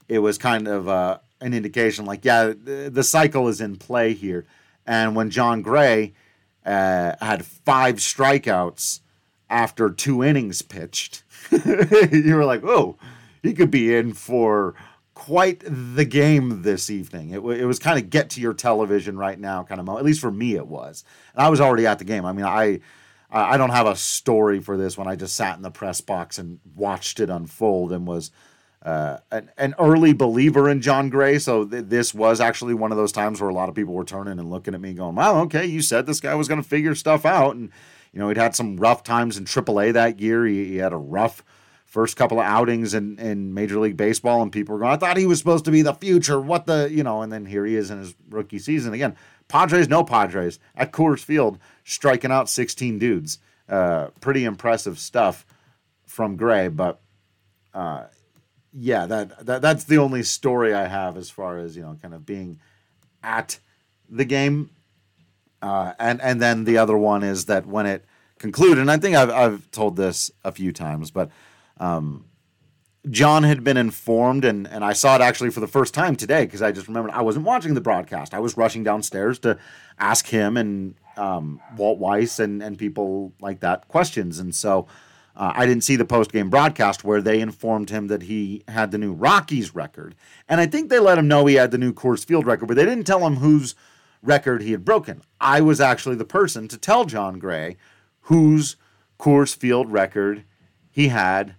[0.10, 4.14] it was kind of uh, an indication like, yeah, the, the, cycle is in play
[4.14, 4.46] here.
[4.86, 6.14] And when Jon Gray
[6.66, 9.00] uh, had five strikeouts
[9.50, 12.98] after two innings pitched, you were like, oh,
[13.44, 14.74] he could be in for
[15.20, 17.32] quite the game this evening.
[17.32, 20.04] It, it was kind of get to your television right now kind of moment.
[20.04, 21.04] At least for me, it was.
[21.36, 22.26] And I was already at the game.
[22.26, 22.80] I mean, I.
[23.32, 26.40] I don't have a story for this when I just sat in the press box
[26.40, 28.32] and watched it unfold and was
[28.82, 31.38] uh, an, an early believer in Jon Gray.
[31.38, 34.04] So th- this was actually one of those times where a lot of people were
[34.04, 36.68] turning and looking at me going, wow, okay, you said this guy was going to
[36.68, 37.56] figure stuff out.
[37.56, 37.70] And,
[38.14, 40.44] you know, he'd had some rough times in AAA that year.
[40.48, 41.44] He, he had a rough
[41.90, 45.18] first couple of outings in, in Major League Baseball, and people were going, I thought
[45.18, 46.40] he was supposed to be the future.
[46.40, 48.94] What the, you know, and then here he is in his rookie season.
[48.94, 49.16] Again,
[49.48, 53.40] Padres, no Padres at Coors Field, striking out 16 dudes.
[53.68, 55.48] Uh, pretty impressive stuff
[56.06, 57.02] from Gray, but
[57.74, 58.06] uh,
[58.74, 62.14] yeah, that, that that's the only story I have as far as you know, kind
[62.14, 62.60] of being
[63.24, 63.60] at
[64.10, 64.70] the game.
[65.62, 68.06] Uh, and and then the other one is that when it
[68.40, 71.30] concluded, and I think I've I've told this a few times, but
[71.80, 72.26] um,
[73.10, 76.46] Jon had been informed, and and I saw it actually for the first time today
[76.46, 78.34] because I just remembered I wasn't watching the broadcast.
[78.34, 79.58] I was rushing downstairs to
[79.98, 84.88] ask him and um, Walt Weiss and and people like that questions, and so.
[85.36, 88.92] Uh, I didn't see the post game broadcast where they informed him that he had
[88.92, 90.14] the new Rockies record.
[90.50, 92.76] And I think they let him know he had the new Coors Field record, but
[92.76, 93.74] they didn't tell him whose
[94.22, 95.22] record he had broken.
[95.40, 97.78] I was actually the person to tell Jon Gray
[98.24, 98.76] whose
[99.18, 100.44] Coors Field record
[100.90, 101.56] he had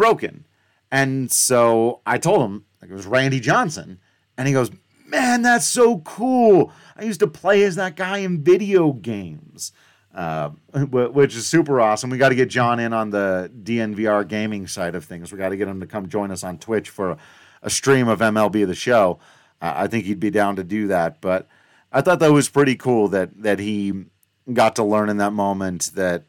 [0.00, 0.46] broken.
[0.90, 4.00] And so I told him, like it was Randy Johnson.
[4.36, 4.70] And he goes,
[5.06, 6.72] Man, that's so cool.
[6.96, 9.72] I used to play as that guy in video games
[10.14, 12.10] uh, which is super awesome.
[12.10, 15.30] We got to get Jon in on the DNVR gaming side of things.
[15.30, 17.16] We got to get him to come join us on Twitch for
[17.62, 19.20] a, stream of MLB the Show.
[19.62, 21.20] Uh, I think he'd be down to do that.
[21.20, 21.46] But
[21.92, 24.06] I thought that was pretty cool that that he
[24.52, 26.24] got to learn in that moment that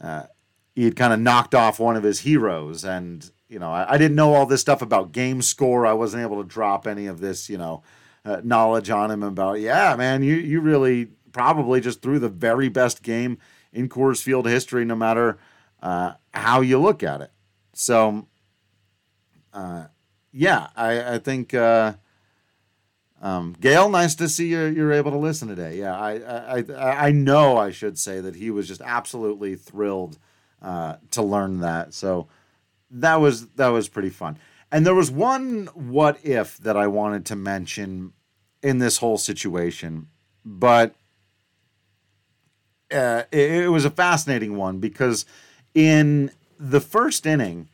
[0.00, 0.24] uh,
[0.78, 2.84] he had kind of knocked off one of his heroes.
[2.84, 5.84] And you know, I, I, didn't know all this stuff about game score.
[5.84, 7.82] I wasn't able to drop any of this, you know,
[8.24, 9.58] uh, knowledge on him about.
[9.58, 13.38] Yeah, man, you you really probably just threw the very best game
[13.72, 15.38] in Coors Field history, no matter
[15.82, 17.32] uh, how you look at it.
[17.72, 18.28] So,
[19.52, 19.86] uh,
[20.32, 21.94] yeah, I, I think uh,
[23.20, 24.66] Um, Gail, nice to see you.
[24.66, 25.76] You're able to listen today.
[25.76, 30.18] Yeah, I, I, I know I should say that he was just absolutely thrilled
[30.62, 31.94] uh, to learn that.
[31.94, 32.28] So
[32.90, 34.38] that was that was pretty fun.
[34.70, 38.12] And there was one what if that I wanted to mention
[38.62, 40.08] in this whole situation,
[40.44, 40.94] but
[42.92, 45.24] uh, it, it was a fascinating one because
[45.74, 47.68] in the first inning,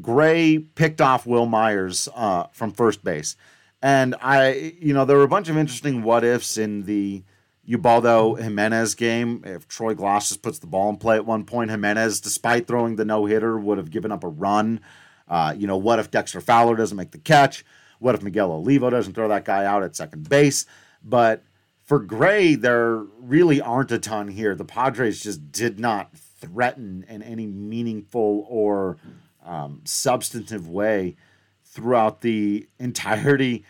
[0.00, 3.36] Gray picked off Wil Myers uh, from first base.
[3.82, 7.24] And I, you know, there were a bunch of interesting what ifs in the
[7.66, 9.42] Ubaldo Jimenez game.
[9.44, 12.96] If Troy Glaus just puts the ball in play at one point, Jimenez, despite throwing
[12.96, 14.80] the no hitter, would have given up a run.
[15.28, 17.64] Uh, you know, what if Dexter Fowler doesn't make the catch?
[17.98, 20.66] What if Miguel Olivo doesn't throw that guy out at second base?
[21.04, 21.44] But
[21.84, 24.54] for Gray, there really aren't a ton here.
[24.54, 28.96] The Padres just did not threaten in any meaningful or
[29.44, 31.16] um, substantive way
[31.64, 33.64] throughout the entirety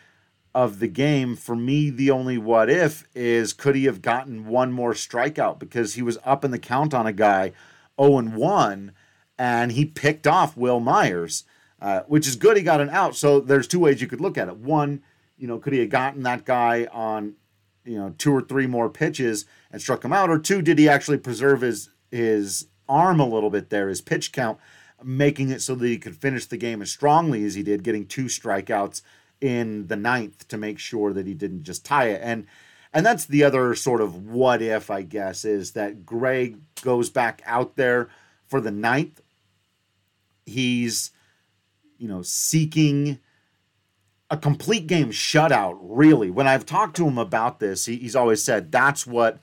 [0.55, 1.37] of the game.
[1.37, 5.95] For me, the only what if is could he have gotten one more strikeout because
[5.95, 7.53] he was up in the count on a guy
[8.01, 8.93] 0 and 1
[9.38, 11.45] and he picked off Wil Myers,
[11.81, 12.57] uh, which is good.
[12.57, 13.17] He got an out.
[13.17, 14.57] So there's two ways you could look at it.
[14.57, 15.03] One,
[15.37, 17.35] you know, could he have gotten that guy on,
[17.85, 20.31] you know, two or three more pitches and struck him out?
[20.31, 24.33] Or two, did he actually preserve his his arm a little bit there, his pitch
[24.33, 24.59] count?
[25.05, 28.07] making it so that he could finish the game as strongly as he did, getting
[28.07, 29.03] two strikeouts
[29.42, 32.20] in the ninth to make sure that he didn't just tie it.
[32.22, 32.46] And
[32.94, 37.42] and that's the other sort of what if, I guess, is that Gray goes back
[37.46, 38.09] out there
[38.46, 39.20] for the ninth.
[40.44, 41.11] He's,
[41.96, 43.18] you know, seeking
[44.31, 46.31] a complete game shutout, really.
[46.31, 49.38] When I've talked to him about this, he, he's always said that's what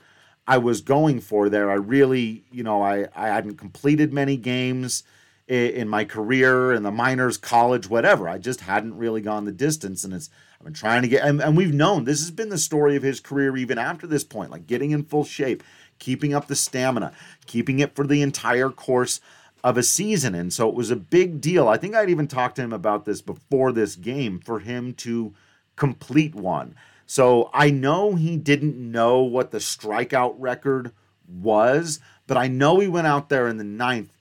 [0.46, 1.70] I was going for there.
[1.70, 5.02] I really, you know, I, I hadn't completed many games
[5.50, 8.28] in my career in the minors, college, whatever.
[8.28, 11.24] I just hadn't really gone the distance, and it's I've been trying to get.
[11.24, 14.22] And, and we've known this has been the story of his career even after this
[14.22, 15.64] point, like getting in full shape,
[15.98, 17.12] keeping up the stamina,
[17.46, 19.20] keeping it for the entire course
[19.64, 20.34] of a season.
[20.34, 21.66] And so it was a big deal.
[21.68, 25.34] I think I'd even talked to him about this before this game for him to
[25.76, 26.76] complete one.
[27.06, 30.92] So I know he didn't know what the strikeout record
[31.28, 34.12] was, but I know he went out there in the ninth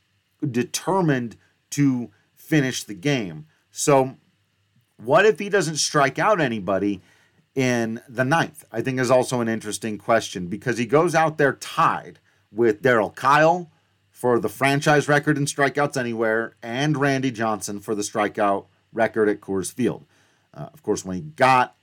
[0.48, 1.36] determined
[1.72, 3.46] to finish the game.
[3.72, 4.18] So,
[4.98, 7.02] what if he doesn't strike out anybody
[7.56, 8.66] in the ninth?
[8.72, 12.20] I think is also an interesting question because he goes out there tied
[12.52, 13.72] with Darryl Kile
[14.10, 19.40] for the franchise record in strikeouts anywhere and Randy Johnson for the strikeout record at
[19.40, 20.06] Coors Field.
[20.54, 21.78] Uh, of course, when he got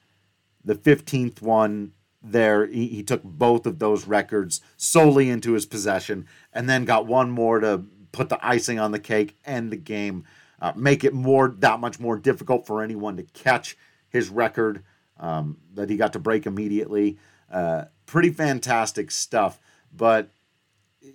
[0.65, 1.93] the 15th one
[2.23, 7.07] there, he, he took both of those records solely into his possession and then got
[7.07, 7.85] one more to
[8.17, 10.25] put the icing on the cake, end the game,
[10.61, 13.77] uh, make it more that much more difficult for anyone to catch
[14.09, 14.83] his record
[15.21, 17.19] um, that he got to break immediately.
[17.53, 19.61] Uh, pretty fantastic stuff,
[19.95, 20.31] but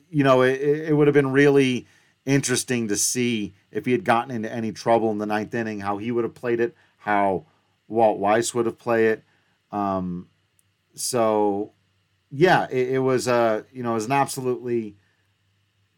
[0.10, 1.88] you know it, it would have been really
[2.26, 5.98] interesting to see if he had gotten into any trouble in the ninth inning, how
[5.98, 7.46] he would have played it, how
[7.88, 9.24] Walt Weiss would have played it.
[9.72, 10.28] Um,
[10.94, 11.72] so,
[12.30, 14.98] yeah, it, it was a uh, you know it was an absolutely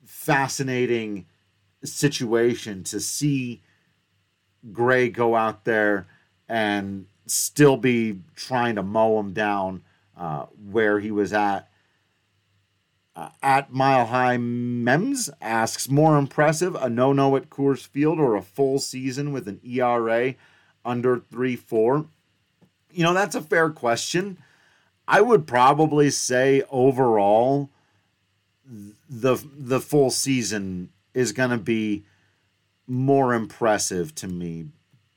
[0.05, 1.25] fascinating
[1.83, 3.61] situation to see
[4.71, 6.07] Gray go out there
[6.47, 9.83] and still be trying to mow him down
[10.17, 11.69] uh, where he was at.
[13.15, 18.35] Uh, at Mile High Mems asks, more impressive, a no no at Coors Field or
[18.35, 20.33] a full season with an ERA
[20.83, 22.05] under 3 4?
[22.91, 24.37] You know, that's a fair question.
[25.07, 27.69] I would probably say overall,
[29.09, 32.05] the the full season is going to be
[32.87, 34.65] more impressive to me,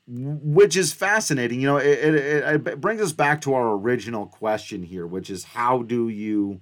[0.06, 1.60] which is fascinating.
[1.60, 5.44] You know, it, it, it brings us back to our original question here, which is
[5.44, 6.60] how do you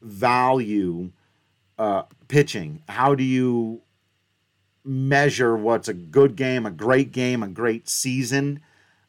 [0.00, 1.12] value
[1.78, 2.82] uh, pitching?
[2.88, 3.82] How do you
[4.84, 8.60] measure what's a good game, a great game, a great season?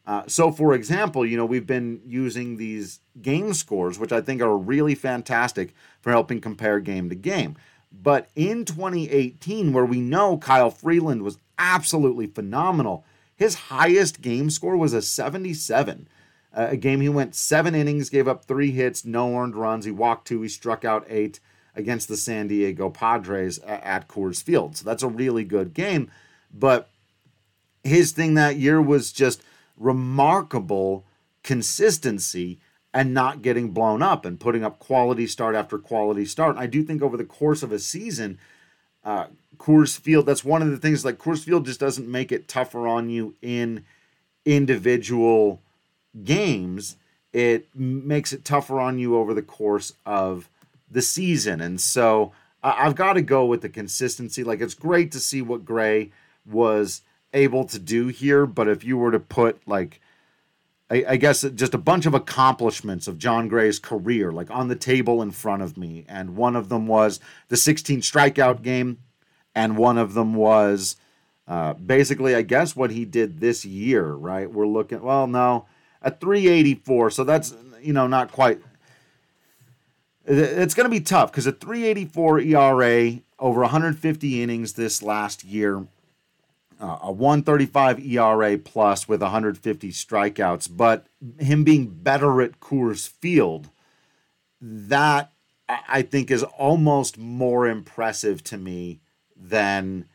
[0.06, 4.42] Uh, so, for example, you know, we've been using these game scores, which I think
[4.42, 7.56] are really fantastic for helping compare game to game.
[7.92, 14.76] But in 2018, where we know Kyle Freeland was absolutely phenomenal, his highest game score
[14.76, 16.08] was a 77.
[16.52, 19.84] Uh, a game he went seven innings, gave up three hits, no earned runs.
[19.84, 21.40] He walked two, he struck out eight
[21.74, 24.76] against the San Diego Padres at Coors Field.
[24.76, 26.10] So that's a really good game.
[26.52, 26.90] But
[27.84, 29.42] his thing that year was just
[29.76, 31.06] remarkable
[31.42, 32.60] consistency
[32.92, 36.56] and not getting blown up and putting up quality start after quality start.
[36.56, 38.38] I do think over the course of a season,
[39.04, 39.26] uh,
[39.58, 42.88] Coors Field, that's one of the things like Coors Field just doesn't make it tougher
[42.88, 43.84] on you in
[44.44, 45.60] individual
[46.24, 46.96] games,
[47.32, 50.48] it makes it tougher on you over the course of
[50.90, 51.60] the season.
[51.60, 52.32] And so
[52.62, 54.42] I've got to go with the consistency.
[54.42, 56.10] Like it's great to see what Gray
[56.44, 60.00] was able to do here, but if you were to put like
[60.90, 64.76] I, I, guess just a bunch of accomplishments of Jon Gray's career, like on the
[64.76, 66.04] table in front of me.
[66.08, 68.98] And one of them was the 16 strikeout game,
[69.54, 70.96] and one of them was
[71.46, 74.50] uh, basically, I guess, what he did this year, right?
[74.50, 75.66] We're looking, well, no,
[76.02, 77.10] at 384.
[77.10, 78.60] So that's, you know, not quite.
[80.26, 85.86] It's going to be tough because a 384 ERA over 150 innings this last year
[86.80, 91.06] uh, a 135 ERA plus with 150 strikeouts, but
[91.38, 93.68] him being better at Coors Field,
[94.60, 95.32] that
[95.68, 99.00] I think is almost more impressive to me
[99.36, 100.06] than,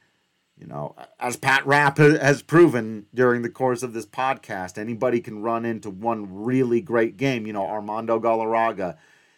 [0.58, 5.42] you know, as Pat Rapp has proven during the course of this podcast, anybody can
[5.42, 7.46] run into one really great game.
[7.46, 8.98] You know, Armando Galarraga.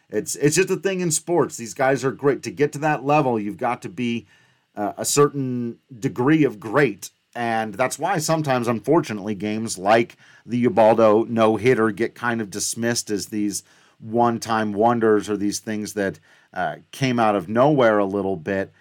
[0.10, 1.58] It's it's just a thing in sports.
[1.58, 2.42] These guys are great.
[2.44, 4.26] To get to that level, you've got to be
[4.74, 11.24] uh, a certain degree of great and that's why sometimes, unfortunately, games like the Ubaldo
[11.26, 13.62] no hitter get kind of dismissed as these
[14.00, 16.20] one time wonders or these things that
[16.52, 18.74] uh, came out of nowhere a little bit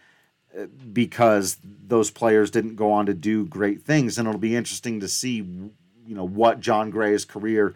[0.59, 4.17] uh, because those players didn't go on to do great things.
[4.17, 5.37] And it'll be interesting to see,
[6.07, 7.75] you know, what Jon Gray's career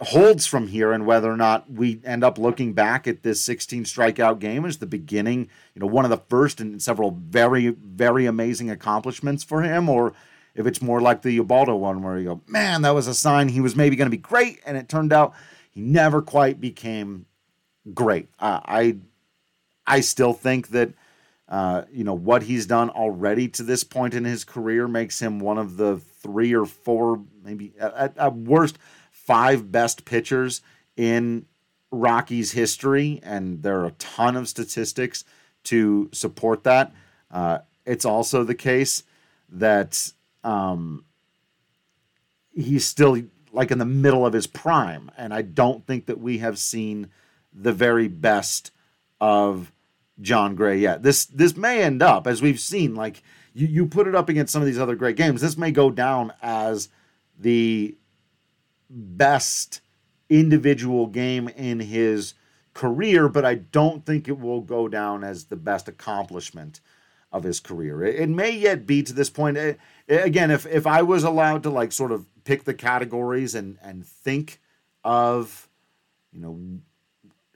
[0.00, 3.84] holds from here and whether or not we end up looking back at this 16
[3.84, 8.26] strikeout game as the beginning, you know, one of the first and several very, very
[8.26, 10.12] amazing accomplishments for him, or
[10.54, 13.48] if it's more like the Ubaldo one where you go, man, that was a sign
[13.48, 15.32] he was maybe going to be great, and it turned out
[15.70, 17.24] he never quite became
[17.94, 18.28] great.
[18.38, 18.96] Uh, I,
[19.86, 20.92] I still think that.
[21.48, 25.38] Uh, you know what he's done already to this point in his career makes him
[25.38, 28.78] one of the three or four, maybe at, at worst,
[29.26, 30.62] five best pitchers
[30.96, 31.46] in
[31.90, 35.24] Rockies history, and there are a ton of statistics
[35.64, 36.92] to support that.
[37.30, 39.02] Uh, it's also the case
[39.48, 40.12] that
[40.44, 41.04] um,
[42.54, 43.22] he's still
[43.52, 47.08] like in the middle of his prime, and I don't think that we have seen
[47.52, 48.70] the very best
[49.20, 49.72] of
[50.20, 51.02] Jon Gray yet.
[51.02, 53.22] This this may end up as we've seen, like
[53.54, 55.40] you, you put it up against some of these other great games.
[55.40, 56.88] This may go down as
[57.38, 57.96] the
[58.92, 59.16] Mm.
[59.18, 59.80] best
[60.28, 62.34] individual game in his
[62.74, 66.80] career, but I don't think it will go down as the best accomplishment
[67.32, 68.04] of his career.
[68.04, 69.56] It, it may yet be to this point.
[69.56, 69.78] It,
[70.08, 73.78] eh, again, if if I was allowed to like sort of pick the categories and
[73.82, 74.60] and think
[75.04, 75.68] of,
[76.32, 76.60] you know,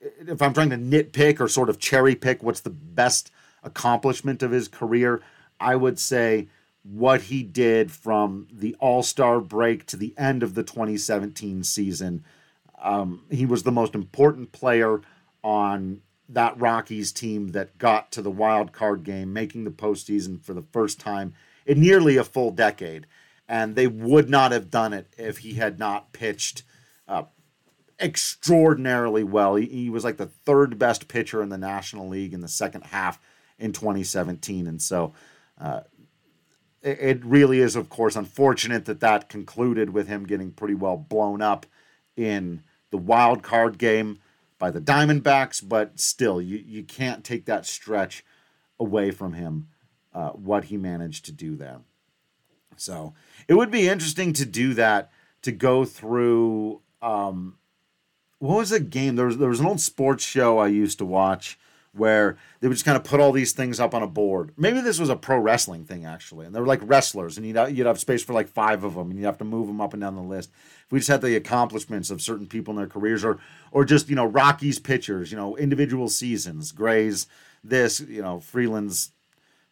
[0.03, 3.31] eh, if I'm trying to nitpick or sort of cherry pick what's the best
[3.63, 5.21] accomplishment of his career,
[5.61, 6.49] I would say
[6.83, 12.25] what he did from the All Star break to the end of the 2017 season.
[12.83, 15.01] Um, he was the most important player
[15.43, 20.55] on that Rockies team that got to the wild card game, making the postseason for
[20.55, 21.35] the first time
[21.67, 23.07] in nearly a full decade.
[23.49, 26.63] And they would not have done it if he had not pitched
[27.09, 27.25] uh,
[27.99, 29.57] extraordinarily well.
[29.57, 32.83] He, he was like the third best pitcher in the National League in the second
[32.87, 33.21] half
[33.59, 34.69] in 2017.
[34.69, 35.13] And so,
[35.61, 35.81] uh,
[36.83, 41.43] it really is, of course, unfortunate that that concluded with him getting pretty well blown
[41.43, 41.67] up
[42.17, 44.19] in the wild card game
[44.59, 45.67] by the Diamondbacks.
[45.67, 48.25] But still, you, you can't take that stretch
[48.79, 49.69] away from him,
[50.15, 51.81] uh, what he managed to do there.
[52.77, 53.15] So
[53.47, 55.11] it would be interesting to do that,
[55.43, 56.81] to go through.
[57.03, 57.57] Um,
[58.39, 59.17] what was the game?
[59.17, 61.59] There was, there was an old sports show I used to watch
[61.93, 64.53] where they would just kind of put all these things up on a board.
[64.57, 67.77] Maybe this was a pro wrestling thing actually, and they were like wrestlers, and you'd
[67.77, 69.93] you'd have space for like five of them, and you'd have to move them up
[69.93, 70.51] and down the list.
[70.87, 73.39] If we just had the accomplishments of certain people in their careers, or
[73.73, 77.27] or just you know Rockies pitchers, you know individual seasons, Gray's
[77.65, 79.11] this, you know Freeland's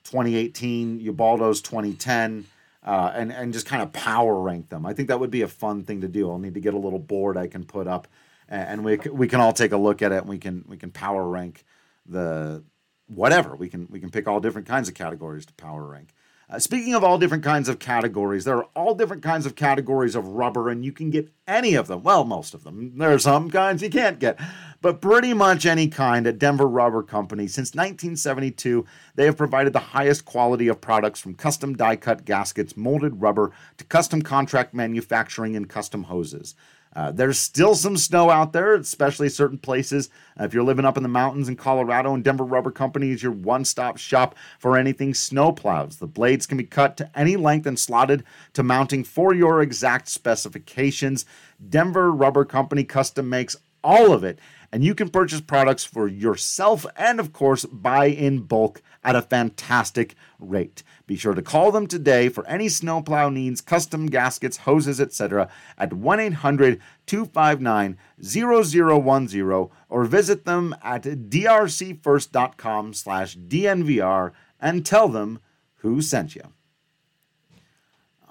[0.05, 2.47] 2018, Ubaldo's 2010.
[2.85, 4.87] Uh, and and just kind of power rank them.
[4.87, 6.31] I think that would be a fun thing to do.
[6.31, 8.09] I'll need to get a little board I can put up,
[8.49, 10.19] and we we can all take a look at it.
[10.19, 11.65] and We can we can power rank
[12.09, 12.65] the
[13.07, 13.55] whatever.
[13.55, 16.15] We can we can pick all different kinds of categories to power rank.
[16.51, 20.15] Uh, speaking of all different kinds of categories, there are all different kinds of categories
[20.15, 22.03] of rubber, and you can get any of them.
[22.03, 22.97] Well, most of them.
[22.97, 24.41] There are some kinds you can't get,
[24.81, 27.49] but pretty much any kind at Denver Rubber Company.
[27.49, 32.79] Since 1972, they have provided the highest quality of products from custom die cut gaskets,
[32.79, 36.55] molded rubber, to custom contract manufacturing and custom hoses.
[36.95, 40.11] Uh, there's still some snow out there, especially certain places.
[40.39, 43.23] Uh, if you're living up in the mountains in Colorado, and Denver Rubber Company is
[43.23, 45.97] your one stop shop for anything snow plows.
[45.97, 48.25] The blades can be cut to any length and slotted
[48.55, 51.25] to mounting for your exact specifications.
[51.69, 54.39] Denver Rubber Company custom makes all of it
[54.71, 59.23] and you can purchase products for yourself and, of course, buy in bulk at a
[59.23, 60.83] fantastic rate.
[61.07, 65.49] Be sure to call them today for any snowplow needs, custom gaskets, hoses, etc.
[65.79, 75.39] at 1 800 259 0010 or visit them at drcfirst.com slash DNVR and tell them
[75.77, 76.43] who sent you.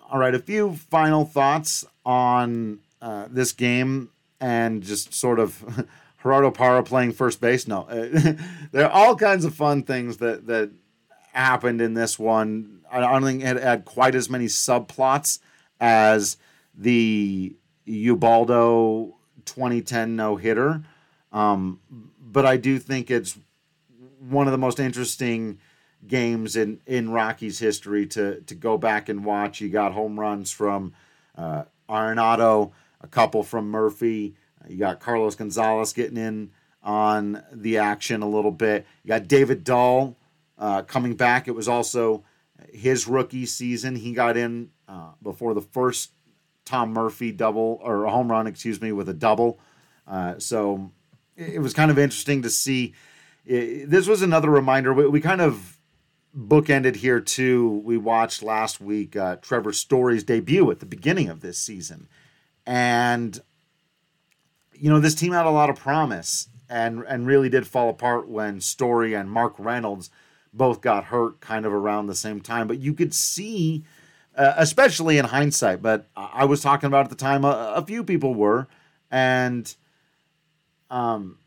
[0.09, 5.87] All right, a few final thoughts on uh, this game and just sort of
[6.21, 7.67] Gerardo Parra playing first base.
[7.67, 7.87] No,
[8.71, 10.71] there are all kinds of fun things that that
[11.33, 12.81] happened in this one.
[12.91, 15.39] I don't think it had quite as many subplots
[15.79, 16.37] as
[16.75, 19.15] the Ubaldo
[19.45, 20.83] 2010 no hitter,
[21.31, 21.79] um,
[22.19, 23.37] but I do think it's
[24.19, 25.59] one of the most interesting
[26.05, 29.61] games in in Rockies history to to go back and watch.
[29.61, 30.93] You got home runs from
[31.37, 32.71] uh, Arenado,
[33.01, 34.35] a couple from Murphy.
[34.67, 36.51] You got Carlos Gonzalez getting in
[36.83, 38.85] on the action a little bit.
[39.03, 40.15] You got David Dahl
[40.57, 41.47] uh, coming back.
[41.47, 42.23] It was also
[42.71, 43.95] his rookie season.
[43.95, 46.11] He got in uh, before the first
[46.65, 49.59] Tom Murphy double or home run, excuse me, with a double.
[50.07, 50.91] Uh, so
[51.35, 52.93] it was kind of interesting to see.
[53.45, 54.93] This was another reminder.
[54.93, 55.79] We, we, kind of
[56.37, 57.81] bookended here too.
[57.85, 62.07] We watched last week uh, Trevor Story's debut at the beginning of this season,
[62.67, 63.41] and
[64.73, 68.27] you know, this team had a lot of promise and and really did fall apart
[68.27, 70.11] when Story and Mark Reynolds
[70.53, 72.67] both got hurt kind of around the same time.
[72.67, 73.83] But you could see,
[74.35, 78.03] uh, especially in hindsight, but I was talking about at the time, a, a few
[78.03, 78.67] people were,
[79.09, 79.73] and
[80.89, 81.37] um,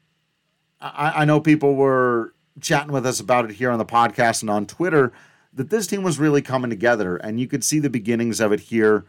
[0.81, 4.51] I, I know people were chatting with us about it here on the podcast and
[4.51, 5.13] on Twitter
[5.53, 8.61] that this team was really coming together, and you could see the beginnings of it
[8.61, 9.05] here.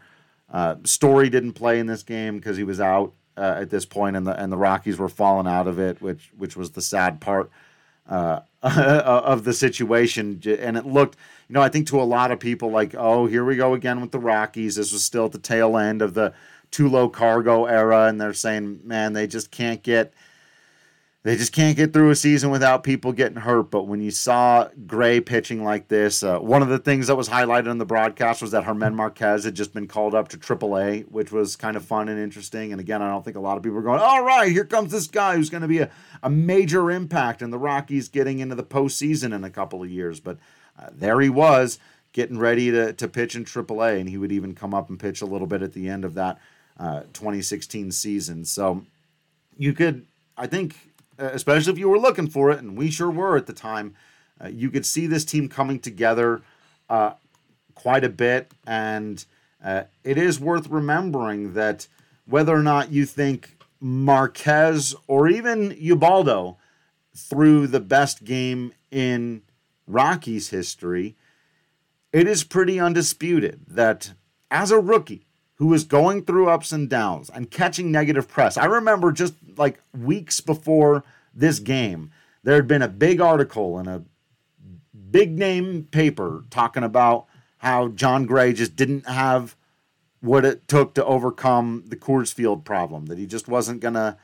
[0.52, 4.16] Uh, Story didn't play in this game because he was out uh, at this point,
[4.16, 7.20] and the and the Rockies were falling out of it, which which was the sad
[7.20, 7.50] part
[8.08, 10.40] uh, of the situation.
[10.44, 11.16] And it looked,
[11.48, 14.00] you know, I think to a lot of people like, oh, here we go again
[14.00, 14.76] with the Rockies.
[14.76, 16.34] This was still at the tail end of the
[16.70, 20.12] Tulo Cargo era, and they're saying, man, they just can't get
[21.24, 23.70] they just can't get through a season without people getting hurt.
[23.70, 27.28] But when you saw Gray pitching like this, uh, one of the things that was
[27.28, 31.08] highlighted in the broadcast was that German Marquez had just been called up to AAA,
[31.12, 32.72] which was kind of fun and interesting.
[32.72, 34.90] And again, I don't think a lot of people were going, all right, here comes
[34.90, 35.90] this guy who's going to be a,
[36.24, 40.18] a major impact in the Rockies getting into the postseason in a couple of years.
[40.18, 40.38] But
[40.76, 41.78] uh, there he was
[42.12, 45.22] getting ready to, to pitch in AAA, and he would even come up and pitch
[45.22, 46.38] a little bit at the end of that
[46.80, 48.44] uh, 2016 season.
[48.44, 48.84] So
[49.56, 50.04] you could,
[50.36, 53.52] I think especially if you were looking for it, and we sure were at the
[53.52, 53.94] time,
[54.42, 56.42] uh, you could see this team coming together
[56.88, 57.12] uh,
[57.74, 58.52] quite a bit.
[58.66, 59.24] And
[59.64, 61.86] uh, it is worth remembering that
[62.26, 66.56] whether or not you think Marquez or even Ubaldo
[67.14, 69.42] threw the best game in
[69.86, 71.16] Rockies history,
[72.12, 74.12] it is pretty undisputed that
[74.50, 75.26] as a rookie,
[75.62, 78.56] who was going through ups and downs and catching negative press.
[78.56, 82.10] I remember just like weeks before this game,
[82.42, 84.02] there had been a big article in a
[85.12, 87.26] big name paper talking about
[87.58, 89.54] how Jon Gray just didn't have
[90.18, 94.16] what it took to overcome the Coors Field problem, that he just wasn't going to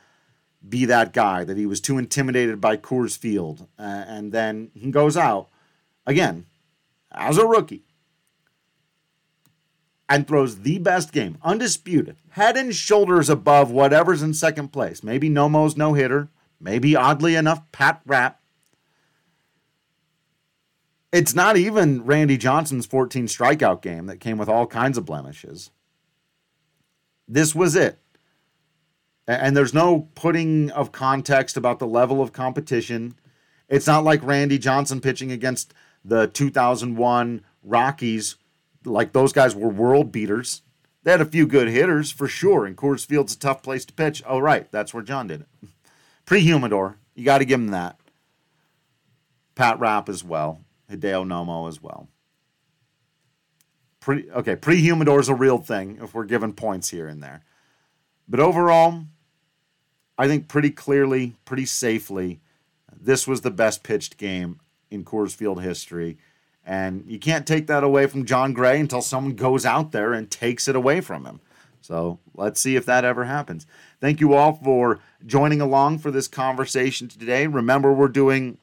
[0.67, 3.65] be that guy, that he was too intimidated by Coors Field.
[3.79, 5.47] Uh, and then he goes out
[6.05, 6.47] again
[7.13, 7.85] as a rookie
[10.09, 15.03] and throws the best game, undisputed, head and shoulders above whatever's in second place.
[15.03, 16.29] Maybe Nomo's no hitter,
[16.59, 18.41] maybe oddly enough, Pat Rapp.
[21.11, 25.69] It's not even Randy Johnson's 14 strikeout game that came with all kinds of blemishes.
[27.27, 27.99] This was it.
[29.27, 33.13] And there's no putting of context about the level of competition.
[33.67, 38.35] It's not like Randy Johnson pitching against the 2001 Rockies
[38.85, 40.61] like those guys were world beaters.
[41.03, 43.93] They had a few good hitters for sure, and Coors Field's a tough place to
[43.93, 44.21] pitch.
[44.25, 45.47] Oh, right, that's where Jon did it.
[46.25, 47.99] Pre Humidor, you got to give him that.
[49.55, 50.61] Pat Rapp as well,
[50.91, 52.09] Hideo Nomo as well.
[53.99, 57.43] Pre okay, pre Humidor is a real thing if we're giving points here and there,
[58.27, 59.03] but overall,
[60.17, 62.39] I think pretty clearly, pretty safely,
[62.97, 64.59] this was the best pitched game
[64.89, 66.17] in Coors Field history
[66.65, 70.29] and you can't take that away from Jon Gray until someone goes out there and
[70.29, 71.39] takes it away from him.
[71.81, 73.65] So let's see if that ever happens.
[73.99, 77.47] Thank you all for joining along for this conversation today.
[77.47, 78.57] Remember, we're doing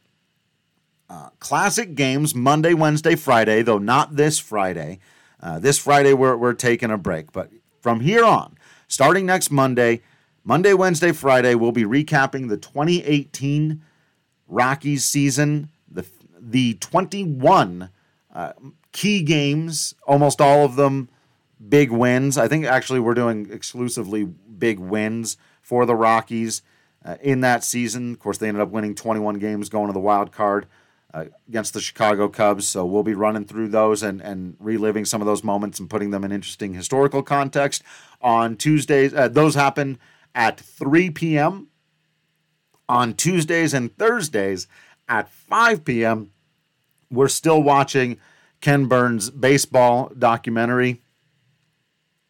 [1.09, 5.01] uh, classic games Monday, Wednesday, Friday, though not this Friday.
[5.41, 7.33] Uh, this Friday, we're, we're taking a break.
[7.33, 8.57] But from here on,
[8.89, 10.03] starting next Monday,
[10.45, 13.83] Monday, Wednesday, Friday, we'll be recapping the 2018
[14.49, 15.71] Rockies season,
[16.47, 17.91] the, the 21
[18.35, 18.53] uh,
[18.93, 21.09] key games, almost all of them
[21.69, 22.39] big wins.
[22.39, 26.63] I think actually we're doing exclusively big wins for the Rockies
[27.05, 28.13] uh, in that season.
[28.13, 30.67] Of course, they ended up winning 21 games going to the wild card
[31.15, 32.67] uh, against the Chicago Cubs.
[32.67, 36.11] So we'll be running through those and, and reliving some of those moments and putting
[36.11, 37.83] them in interesting historical context
[38.21, 39.15] on Tuesdays.
[39.15, 39.99] Uh, those happen
[40.35, 41.69] at 3 p.m.
[42.89, 44.67] on Tuesdays and Thursdays
[45.09, 46.33] at 5 p.m.
[47.17, 48.19] We're still watching
[48.61, 51.03] Ken Burns' baseball documentary.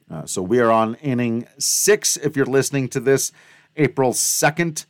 [0.09, 2.17] Uh, so we are on inning six.
[2.17, 3.33] If you're listening to this
[3.77, 4.87] April 2nd,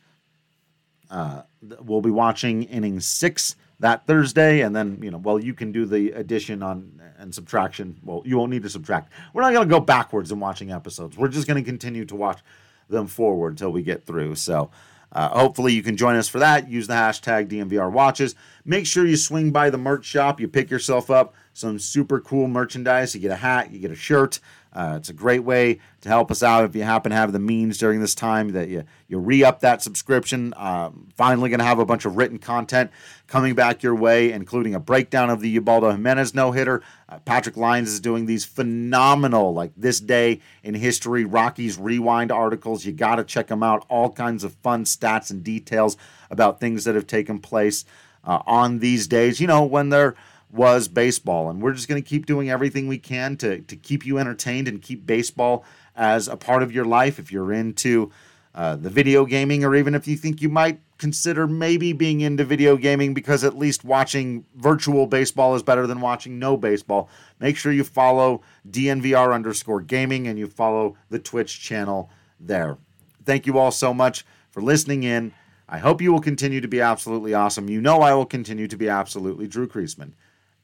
[1.09, 1.41] uh,
[1.81, 5.85] we'll be watching inning six that Thursday, and then you know, well, you can do
[5.85, 7.97] the addition on and subtraction.
[8.03, 9.11] Well, you won't need to subtract.
[9.33, 11.17] We're not going to go backwards in watching episodes.
[11.17, 12.41] We're just going to continue to watch
[12.89, 14.35] them forward until we get through.
[14.35, 14.69] So.
[15.11, 16.69] Uh, hopefully, you can join us for that.
[16.69, 18.35] Use the hashtag DNVR watches.
[18.65, 20.39] Make sure you swing by the merch shop.
[20.39, 23.15] You pick yourself up some super cool merchandise.
[23.15, 24.39] You get a hat, you get a shirt,
[24.77, 27.39] uh, it's a great way to help us out if you happen to have the
[27.39, 30.53] means during this time that you, you re up that subscription.
[30.55, 32.91] Um, finally, going to have a bunch of written content
[33.25, 36.83] coming back your way, including a breakdown of the Ubaldo Jimenez no hitter.
[37.09, 42.85] Uh, Patrick Lyons is doing these phenomenal, like this day in history, Rockies Rewind articles.
[42.85, 43.83] You got to check them out.
[43.89, 45.97] All kinds of fun stats and details
[46.29, 47.83] about things that have taken place
[48.23, 50.13] uh, on these days, you know, when they're
[50.51, 51.49] was baseball.
[51.49, 54.67] And we're just going to keep doing everything we can to, to keep you entertained
[54.67, 57.19] and keep baseball as a part of your life.
[57.19, 58.11] If you're into
[58.55, 62.43] uh, the video gaming, or even if you think you might consider maybe being into
[62.43, 67.55] video gaming because at least watching virtual baseball is better than watching no baseball, make
[67.55, 72.77] sure you follow DNVR underscore gaming and you follow the Twitch channel there.
[73.25, 75.33] Thank you all so much for listening in.
[75.69, 77.69] I hope you will continue to be absolutely awesome.
[77.69, 80.13] You know I will continue to be absolutely Drew Creasman.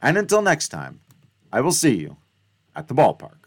[0.04, 1.00] And until next time,
[1.54, 2.18] I will see you
[2.76, 3.43] at the ballpark.